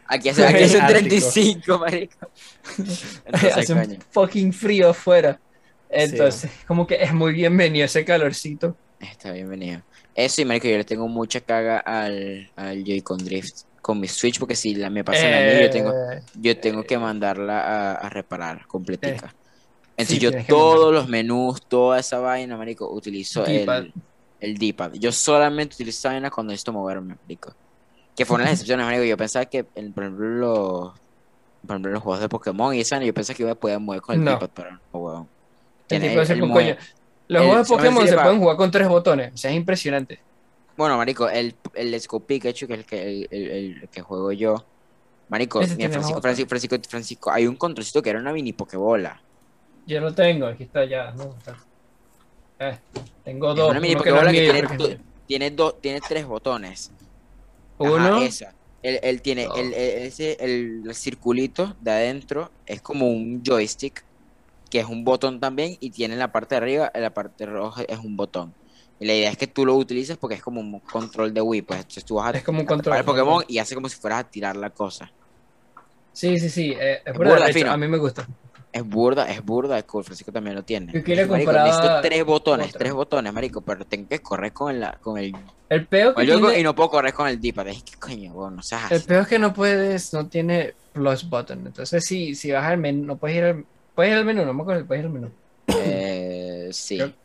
[0.06, 0.98] aquí, hace, aquí hace Ártico.
[0.98, 2.30] 35, marico.
[3.26, 3.82] Entonces, hace coño.
[3.96, 5.38] un fucking frío afuera.
[5.90, 8.76] Entonces, como que es muy bienvenido ese calorcito.
[8.98, 9.82] Está bienvenido.
[10.14, 14.38] Eso y marico, yo le tengo mucha caga al, al Joy-Con Drift con mi Switch,
[14.38, 17.94] porque si la, me pasa la mía, yo tengo, Eh, yo tengo que mandarla a,
[17.96, 19.36] a reparar completica.
[19.96, 23.94] Entonces sí, yo todos los menús, toda esa vaina, marico, utilizo el,
[24.40, 24.94] el D-pad.
[24.94, 27.54] Yo solamente utilizo vaina cuando necesito moverme, marico.
[28.16, 29.04] Que fue una de las excepciones, marico.
[29.04, 30.92] Yo pensaba que, en, por ejemplo, los,
[31.62, 34.00] por ejemplo, los juegos de Pokémon y esa yo pensaba que iba a poder mover
[34.02, 34.32] con el No.
[34.32, 35.30] D-pad, pero no,
[35.90, 36.76] el coño.
[37.28, 39.32] Los el- juegos de Pokémon se pueden jugar con tres botones.
[39.34, 40.20] O sea, es impresionante.
[40.80, 43.50] Bueno, marico, el, el Let's Go Pikachu, que es el que, el, el-
[43.82, 44.64] el que juego yo.
[45.28, 49.20] Marico, mira, Francisco, Francisco, Francisco, Francisco, hay un controlcito que era una mini Pokebola.
[49.86, 51.10] Yo lo tengo, aquí está ya.
[51.12, 51.34] ¿no?
[51.36, 51.58] Está-
[52.60, 52.78] Eh,
[53.24, 53.70] tengo Es dos.
[53.72, 54.38] una mini que es Pokebola que
[55.26, 56.90] tiene, es dos tiene tres botones.
[57.78, 58.54] Ajá, Uno, esa.
[58.82, 59.56] Él, él tiene Oh.
[59.56, 64.02] el, el- ese, el, el circulito de adentro, es como un joystick,
[64.70, 67.44] que es un botón también, y tiene en la parte de arriba, en la parte
[67.44, 68.54] roja es un botón.
[69.00, 71.62] Y la idea es que tú lo utilices porque es como un control de Wii,
[71.62, 72.96] pues entonces tú vas a Es como un control.
[72.98, 75.10] el Pokémon y hace como si fueras a tirar la cosa.
[76.12, 76.72] sí, sí, sí.
[76.78, 78.26] eh, es Es burda, de hecho, a mí me gusta.
[78.72, 80.04] Es burda, es burda, es cool.
[80.04, 80.92] Francisco también lo tiene.
[80.92, 82.78] Yo quería Marico, necesito tres botones, otra.
[82.78, 85.34] tres botones, marico, pero tengo que correr con el, con el,
[85.70, 87.68] El con que el tiene, y no puedo correr con el D-pad.
[87.68, 89.06] Es que coño, weón, no seas el así.
[89.08, 91.66] peor es que no puedes, no tiene plus button.
[91.66, 94.52] Entonces, si, si vas al menú, no puedes ir al, puedes ir al menú, no
[94.54, 95.30] me acuerdo, puedes ir al menú.
[95.66, 96.96] Eh, sí.
[96.98, 97.19] Creo-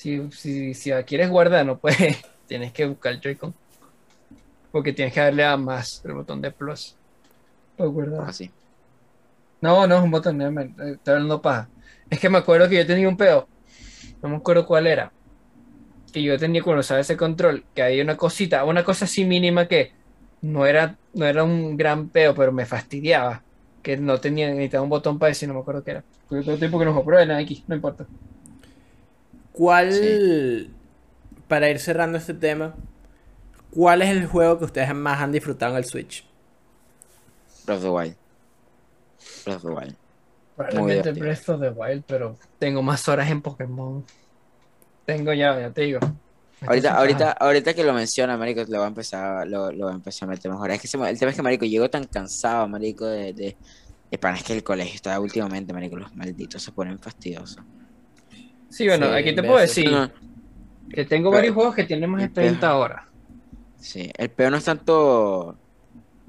[0.00, 3.54] Si, si, si la quieres guardar, no puedes, tienes que buscar el Joy-Con.
[4.70, 6.98] Porque tienes que darle a más el botón de plus.
[7.76, 8.28] Para guardar.
[8.28, 8.54] Así.
[9.60, 11.70] No, no es un botón, no, me- eh, estoy hablando paja.
[12.08, 13.50] Es que me acuerdo que yo tenía un peo,
[14.22, 15.14] no me acuerdo cuál era.
[16.12, 19.68] Que yo tenía cuando usaba ese control, que había una cosita, una cosa así mínima
[19.68, 19.92] que
[20.40, 23.44] no era, no era un gran peo, pero me fastidiaba.
[23.82, 26.06] Que no tenía, necesitaba un botón para decir, no me acuerdo qué era.
[26.28, 28.08] Porque todo el tiempo que nos compró en X, no importa.
[29.52, 30.70] ¿Cuál,
[31.48, 32.74] para ir cerrando este tema,
[33.70, 36.24] cuál es el juego que ustedes más han disfrutado en el Switch?
[37.66, 38.16] Breath of the Wild.
[39.44, 39.96] Breath of the Wild.
[40.56, 41.12] Probablemente.
[41.12, 44.04] Breath of the Wild, pero tengo más horas en Pokémon.
[45.06, 46.00] Tengo ya, ya te digo.
[46.66, 49.96] Ahorita, ahorita, ahorita que lo menciona, marico, lo voy a empezar, lo, lo voy a
[49.96, 50.70] empezar a meter mejor.
[50.70, 53.56] Es que se me- el tema es que, marico, llego tan cansado, marico, de, de,
[54.10, 57.64] de pana, es que el colegio está últimamente, marico, los malditos se ponen fastidiosos.
[58.70, 60.10] Sí, bueno, Sí, aquí te puedo decir No,
[60.94, 63.04] que tengo Pero- varios juegos que tienen más de el peor- 30 horas.
[63.78, 65.56] sí, el peor no es tanto,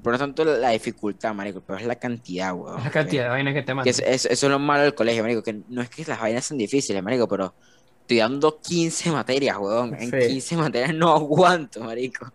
[0.02, 2.82] pero no es tanto la dificultad, marico, peor es la cantidad, weón.
[2.82, 3.88] La cantidad de vainas que te mandan.
[3.90, 6.44] es- es- eso es lo malo del colegio, marico, que no es que las vainas
[6.44, 7.54] son difíciles, marico, pero
[8.00, 9.94] estoy dando 15 materias, weón.
[9.94, 10.28] En Sí.
[10.28, 12.26] 15 materias no aguanto, marico.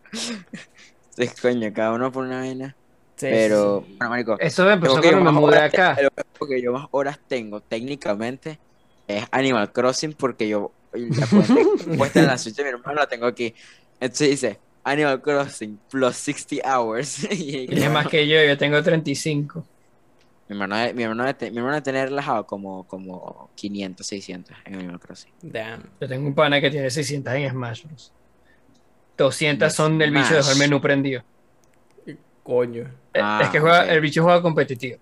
[1.09, 2.75] Entonces, coño, cada uno por una vaina.
[3.15, 5.95] Sí, Pero, sí, bueno, marico, Eso me empezó cuando me mudé acá.
[6.37, 8.59] juego que yo más horas tengo técnicamente
[9.07, 11.25] es Animal Crossing porque yo la
[11.97, 13.53] puesta en la Switch de mi hermano la tengo aquí.
[13.99, 17.23] Entonces dice Animal Crossing plus 60 hours.
[17.31, 19.65] y es más que yo, yo tengo 35.
[20.49, 24.55] mi hermano, de- mi hermano, de mi hermano de tener relajado como, como 500, 600
[24.65, 25.31] en Animal Crossing.
[25.41, 25.83] Damn.
[25.99, 28.11] Yo tengo un pana que tiene 600 en Smash Bros.
[29.17, 30.57] 200 son del bicho dejó el Smash.
[30.57, 31.23] menú prendido.
[32.43, 32.83] Coño.
[33.13, 33.89] Eh, Ah, es que juega, ok.
[33.89, 34.97] el bicho juega competitivo.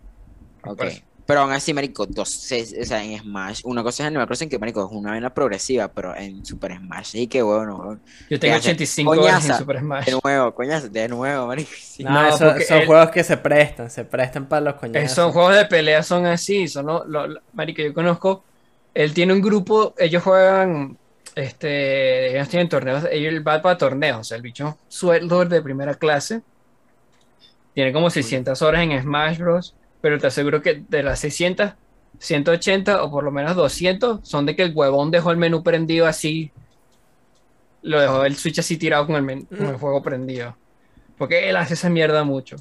[0.64, 0.84] Ok.
[1.28, 4.48] Pero aún así, marico, dos, seis- o sea, en Smash, una cosa es Animal Crossing
[4.48, 8.00] que, marico, es una vaina progresiva, pero en Super Smash, sí que bueno.
[8.30, 9.56] Yo tengo hace 85 horas en.
[9.56, 10.06] Super Smash.
[10.06, 11.72] De nuevo, coñazo, de nuevo, marico.
[11.76, 12.04] sí.
[12.04, 15.12] No, No, son juegos que se prestan, se prestan para los Eh, coñazos.
[15.14, 18.44] son juegos de pelea, son así, son lo, lo- lo- marico, yo conozco,
[18.94, 20.96] él tiene un grupo, ellos juegan,
[21.36, 25.96] este, ellos tienen torneos, ellos va para torneos, o sea, el bicho sueldo de primera
[25.96, 26.42] clase,
[27.74, 31.72] tiene como 600 horas en Smash Bros, pero te aseguro que de las 600,
[32.20, 36.06] 180 o por lo menos 200 son de que el huevón dejó el menú prendido
[36.06, 36.52] así,
[37.82, 40.56] lo dejó el switch así tirado con el, men- con el juego prendido,
[41.18, 42.56] porque él hace esa mierda mucho.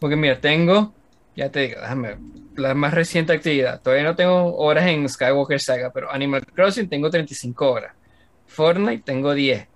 [0.00, 0.94] Porque mira, tengo,
[1.36, 2.16] ya te digo, déjame
[2.56, 3.82] la más reciente actividad.
[3.82, 7.94] Todavía no tengo horas en Skywalker Saga, pero Animal Crossing tengo 35 horas.
[8.46, 9.68] Fortnite tengo 10.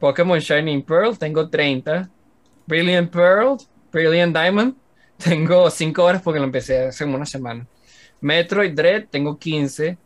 [0.00, 2.08] Pokémon Shining Pearl, tengo 30.
[2.66, 3.58] Brilliant Pearl,
[3.92, 4.76] Brilliant Diamond,
[5.24, 7.66] tengo 5 horas porque lo empecé hace una semana.
[8.20, 9.98] Metroid Dread, tengo 15.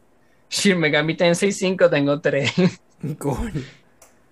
[0.49, 2.53] Shin Megami Tensei 5, tengo 3.
[3.19, 3.63] Coño.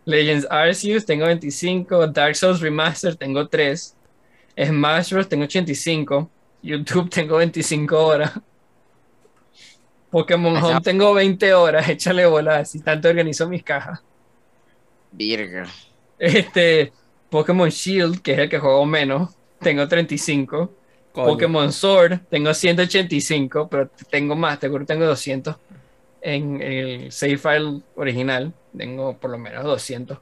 [0.05, 2.09] Legends Arceus, tengo 25.
[2.09, 3.97] Dark Souls Remaster, tengo 3.
[4.57, 6.31] Smash Bros, tengo 85.
[6.63, 8.33] YouTube, tengo 25 horas.
[10.11, 11.89] Pokémon Home, tengo 20 horas.
[11.89, 14.03] Échale bola, así tanto organizo mis cajas.
[15.11, 15.67] Virga.
[16.19, 16.93] Este,
[17.31, 19.35] Pokémon Shield, que es el que juego menos,
[19.65, 20.71] tengo 35.
[21.13, 21.27] Coño.
[21.27, 25.57] Pokémon Sword, tengo 185, pero tengo más, seguro tengo 200.
[26.23, 30.19] En el save file original, tengo por lo menos 200.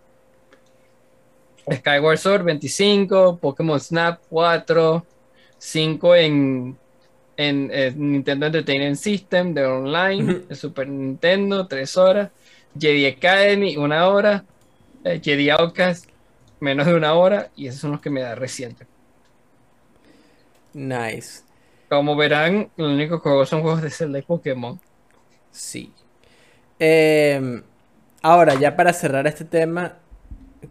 [1.71, 3.39] Skyward Sword, 25.
[3.39, 5.07] Pokémon Snap, 4.
[5.63, 6.77] 5 en,
[7.37, 12.31] en, eh, Nintendo Entertainment System de online, de Super Nintendo, 3 horas.
[12.77, 14.45] Jedi Academy, 1 hora.
[15.05, 16.09] Eh, Jedi Outcast,
[16.59, 17.51] menos de una hora.
[17.55, 18.87] Y esos son los que me da reciente.
[20.75, 21.43] Nice.
[21.89, 24.81] Como verán, los únicos juegos son juegos de Zelda y Pokémon.
[25.51, 25.93] Sí.
[26.79, 27.63] Em,
[28.23, 29.99] ahora, ya para cerrar este tema,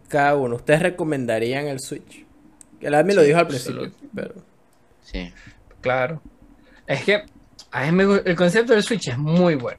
[0.08, 2.26] cada uno, ¿ustedes recomendarían el Switch?
[2.80, 4.06] El Admi lo Sí, dijo al principio, absoluto.
[4.14, 4.34] pero...
[5.02, 5.32] Sí.
[5.80, 6.20] Claro.
[6.86, 7.22] Es que
[7.72, 9.78] el concepto del Switch es muy bueno.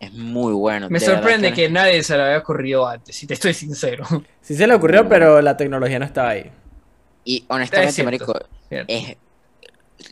[0.00, 0.88] Es muy bueno.
[0.90, 4.04] Me sorprende que nadie se le había ocurrido antes, si te estoy sincero.
[4.40, 6.50] Sí se le ocurrió, pero la tecnología no estaba ahí.
[7.24, 8.06] Y honestamente, Es cierto.
[8.06, 8.92] marico, Cierto.
[8.92, 9.16] es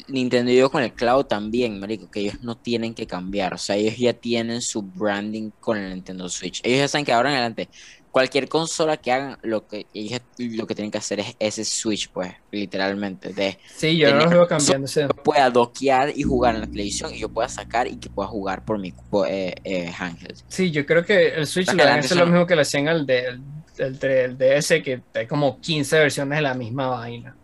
[0.09, 3.77] Nintendo yo con el cloud también, marico, que ellos no tienen que cambiar, o sea,
[3.77, 6.61] ellos ya tienen su branding con el Nintendo Switch.
[6.65, 7.69] Ellos ya saben que ahora en adelante
[8.13, 12.09] cualquier consola que hagan lo que ellos lo que tienen que hacer es ese Switch,
[12.11, 15.03] pues, literalmente, de Sí, yo no los veo cambiándose.
[15.03, 18.29] yo pueda doquear y jugar en la televisión y yo pueda sacar y que pueda
[18.29, 18.95] jugar por mi
[19.29, 20.43] eh, eh, handheld.
[20.47, 22.63] Sí, yo creo que el Switch Más le van a hacer lo mismo que le
[22.63, 23.41] hacían al del,
[23.77, 27.35] del, del DS, que hay como 15 versiones de la misma vaina.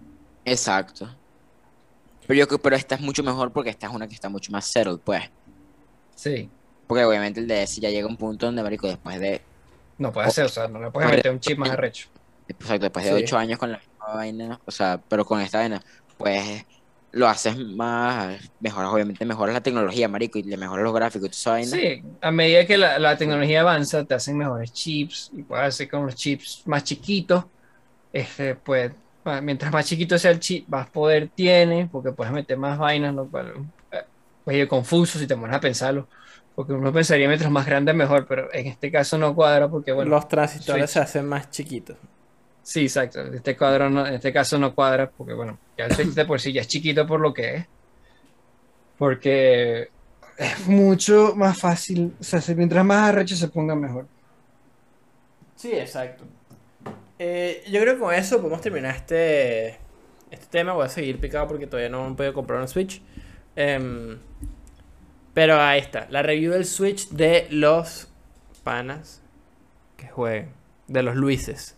[0.45, 1.18] Exacto.
[2.29, 4.53] Pero yo creo- pero esta es mucho mejor porque esta es una que está mucho
[4.53, 5.25] más settled, pues.
[6.17, 6.51] Sí,
[6.87, 9.43] Porque obviamente el DS ya llega a un punto donde, marico, después de
[9.99, 12.09] no puede ser, o sea, no le puedes meter un chip más arrecho.
[12.47, 13.25] Exacto, después de Sí.
[13.25, 15.83] ocho años con la misma vaina, o sea, pero con esta vaina,
[16.17, 16.63] pues
[17.13, 21.43] lo haces más, mejoras, obviamente mejoras la tecnología, marico, y le mejoras los gráficos y
[21.45, 21.71] toda vaina.
[21.71, 25.89] Sí, a medida que la, la tecnología avanza, te hacen mejores chips y puedes hacer
[25.91, 27.45] con los chips más chiquitos.
[28.13, 28.93] Este, pues,
[29.43, 33.27] mientras más chiquito sea el chip, más poder tiene, porque puedes meter más vainas, lo
[33.29, 33.55] cual
[34.45, 36.09] puede ir confuso si te pones a pensarlo.
[36.55, 40.11] Porque uno pensaría mientras más grande mejor, pero en este caso no cuadra porque, bueno,
[40.11, 40.95] Los transistores Switch.
[40.95, 41.97] se hacen más chiquitos.
[42.63, 43.21] sí, exacto.
[43.21, 46.25] En este, cuadro no- en este caso no cuadra porque, bueno, ya el Switch de
[46.25, 47.67] por sí ya es chiquito por lo que es.
[48.99, 49.89] Porque
[50.37, 54.07] es mucho más fácil, o sea, mientras más arrecho se ponga mejor.
[55.55, 56.25] Sí, exacto.
[57.19, 59.79] Eh, yo creo que con eso podemos terminar este,
[60.31, 60.73] este tema.
[60.73, 63.03] Voy a seguir picado porque todavía no he podido comprar un Switch.
[63.57, 64.19] Em,
[65.35, 66.07] pero ahí está.
[66.11, 68.09] La review del Switch de los
[68.63, 69.23] panas
[69.97, 70.51] que jueguen.
[70.87, 71.77] De los Luises.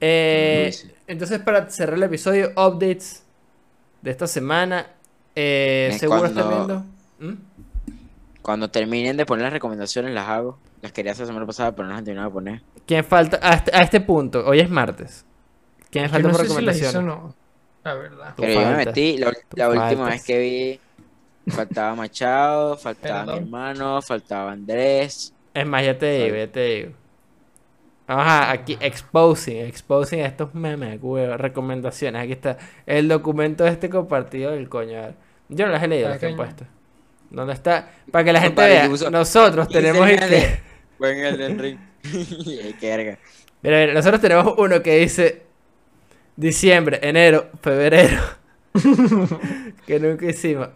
[0.00, 0.72] Eh,
[1.06, 3.24] entonces, para cerrar el episodio, updates
[4.02, 4.86] de esta semana.
[5.34, 6.84] Eh, seguro están viendo.
[7.18, 7.34] ¿Mm?
[8.42, 10.58] Cuando terminen de poner las recomendaciones, las hago.
[10.82, 12.62] Las quería hacer la semana pasada, pero no las han terminado de poner.
[12.86, 13.38] ¿Quién falta?
[13.42, 15.26] A este, a este punto, hoy es martes.
[15.90, 17.34] ¿Quién falta no por sé si no,
[17.82, 18.34] la verdad.
[18.36, 24.52] Pero yo me metí, la, última vez que vi, faltaba Machado, faltaba mi hermano, faltaba
[24.52, 25.34] Andrés.
[25.52, 26.92] Es más, ya te digo, ya te digo.
[28.06, 32.22] Vamos a aquí, exposing, exposing a estos memes, huevo, recomendaciones.
[32.22, 34.98] Aquí está el documento este compartido del coño.
[34.98, 35.14] a ver.
[35.48, 36.64] Yo no las he leído, las que han puesto.
[37.30, 37.88] ¿Dónde está?
[38.10, 39.10] Para que la gente Compadre, vea.
[39.10, 40.60] Nosotros tenemos este.
[41.00, 41.14] Meme.
[41.14, 41.78] Buen Elden Ring.
[42.78, 43.18] Qué verga.
[43.62, 45.42] Mira, mira, nosotros tenemos uno que dice
[46.36, 48.22] diciembre, enero, febrero.
[49.86, 50.68] que nunca hicimos.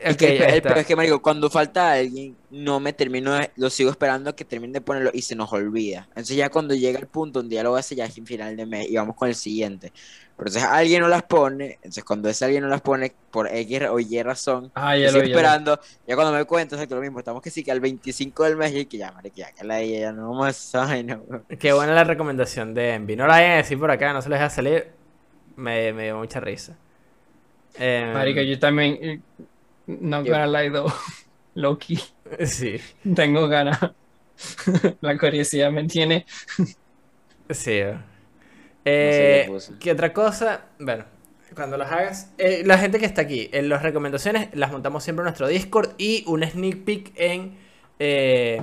[0.00, 0.62] Es Ok, que, el, ya el está.
[0.62, 4.36] peor es que, marico, cuando falta alguien, no me termino, de- lo sigo esperando a
[4.36, 6.04] que termine de ponerlo y se nos olvida.
[6.10, 8.66] Entonces ya cuando llega el punto donde ya lo hace, ya es en final de
[8.66, 9.92] mes y vamos con el siguiente.
[10.36, 13.80] Pero entonces alguien no las pone, entonces cuando ese alguien no las pone, por X
[13.90, 15.30] o Y razón, Ah, ya lo vi.
[15.30, 18.56] esperando, ya cuando me cuenta, exacto lo mismo, estamos que sí, que al 25 del
[18.56, 21.44] mes y que ya, marico, ya que la ya no vamos a esa vaina, weón.
[21.58, 23.16] Qué buena la recomendación de Envy.
[23.16, 24.88] No la vayan a decir por acá, no se les va a salir.
[25.56, 26.76] Me, me dio mucha risa.
[27.78, 28.98] Em, Marica, yo también.
[29.00, 29.20] eh,
[29.86, 30.92] No Yo- gonna lie though.
[31.54, 31.98] Loki.
[32.44, 32.78] Sí,
[33.14, 33.78] Tengo ganas.
[35.00, 36.26] La curiosidad me tiene.
[37.50, 37.80] sí.
[39.02, 39.72] No sé Eh, qué puse.
[39.80, 40.66] ¿Qué otra cosa?
[40.78, 41.04] Bueno,
[41.54, 42.32] cuando las hagas.
[42.38, 45.90] eh, la gente que está aquí, en las recomendaciones las montamos siempre en nuestro Discord
[45.98, 47.56] y un sneak peek en,
[47.98, 48.56] eh,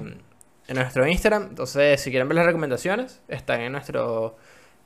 [0.68, 1.48] en nuestro Instagram.
[1.50, 4.38] Entonces, si quieren ver las recomendaciones, están en nuestro,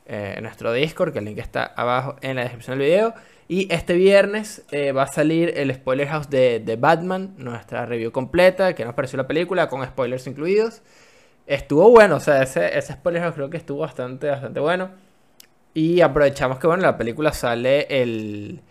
[0.07, 3.13] eh, en nuestro Discord, que el link está abajo en la descripción del video.
[3.49, 4.65] Y este viernes
[4.95, 9.15] va a salir el Spoiler House de, de Batman, nuestra review completa, que nos pareció
[9.17, 10.81] la película, con spoilers incluidos.
[11.45, 14.89] Estuvo bueno, o sea, ese, ese Spoiler House creo que estuvo bastante, bastante bueno.
[15.73, 18.61] Y aprovechamos que, bueno, la película sale el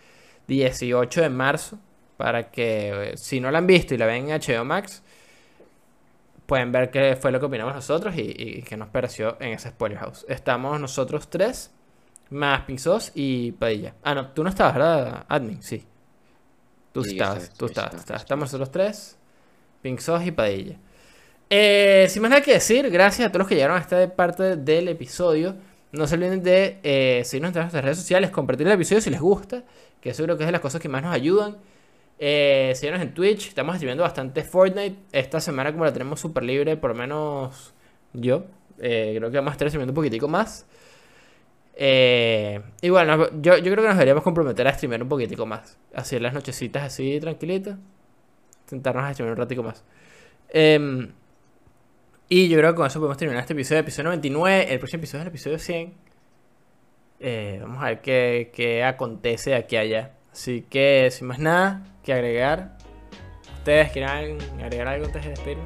[0.48, 1.78] 18 de marzo,
[2.16, 5.02] para que eh, si no la han visto y la ven en HBO Max,
[6.46, 9.70] pueden ver qué fue lo que opinamos nosotros y, y qué nos pareció en ese
[9.70, 10.24] Spoiler House.
[10.28, 11.72] Estamos nosotros tres,
[12.30, 13.94] más Pinzos y Padilla.
[14.02, 15.24] Ah, no, tú no estabas, ¿verdad?
[15.28, 15.84] Admin, sí.
[16.92, 17.94] Tú Sí, estabas, tú estabas.
[18.10, 19.18] Estamos nosotros tres,
[19.82, 20.76] Pinzos y Padilla.
[21.50, 24.56] Eh, sin más nada que decir, gracias a todos los que llegaron a esta parte
[24.56, 25.56] del episodio.
[25.92, 29.20] No se olviden de eh, seguirnos en nuestras redes sociales, compartir el episodio si les
[29.20, 29.64] gusta,
[30.00, 31.56] que eso creo que es de las cosas que más nos ayudan.
[32.18, 34.96] Eh, síguenos en Twitch, estamos escribiendo bastante Fortnite.
[35.12, 37.74] Esta semana, como la tenemos súper libre, por lo menos
[38.12, 38.44] yo,
[38.78, 40.66] eh, creo que vamos a estar streamando un poquitico más.
[41.78, 45.78] Eh, y bueno, yo, yo creo que nos deberíamos comprometer a streamear un poquitico más.
[45.94, 47.76] Así en las nochecitas, así tranquilitas.
[48.64, 49.84] Intentarnos a streamear un ratico más.
[50.48, 51.12] Em,
[52.28, 54.72] y yo creo que con eso podemos terminar este episodio, episodio 99.
[54.72, 55.94] El próximo episodio es el episodio 100.
[57.20, 60.12] Eh, vamos a ver qué, qué acontece de aquí a allá.
[60.32, 62.76] Así que, sin más nada que agregar.
[63.58, 65.64] ¿Ustedes quieren agregar algo antes de despedirme?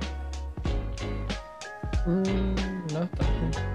[2.07, 3.71] Mm, no, está bien.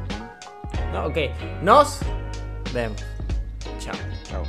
[0.92, 1.18] No, ok.
[1.62, 2.00] Nos
[2.74, 3.06] vemos.
[3.80, 3.96] Chao.
[4.24, 4.44] Chao.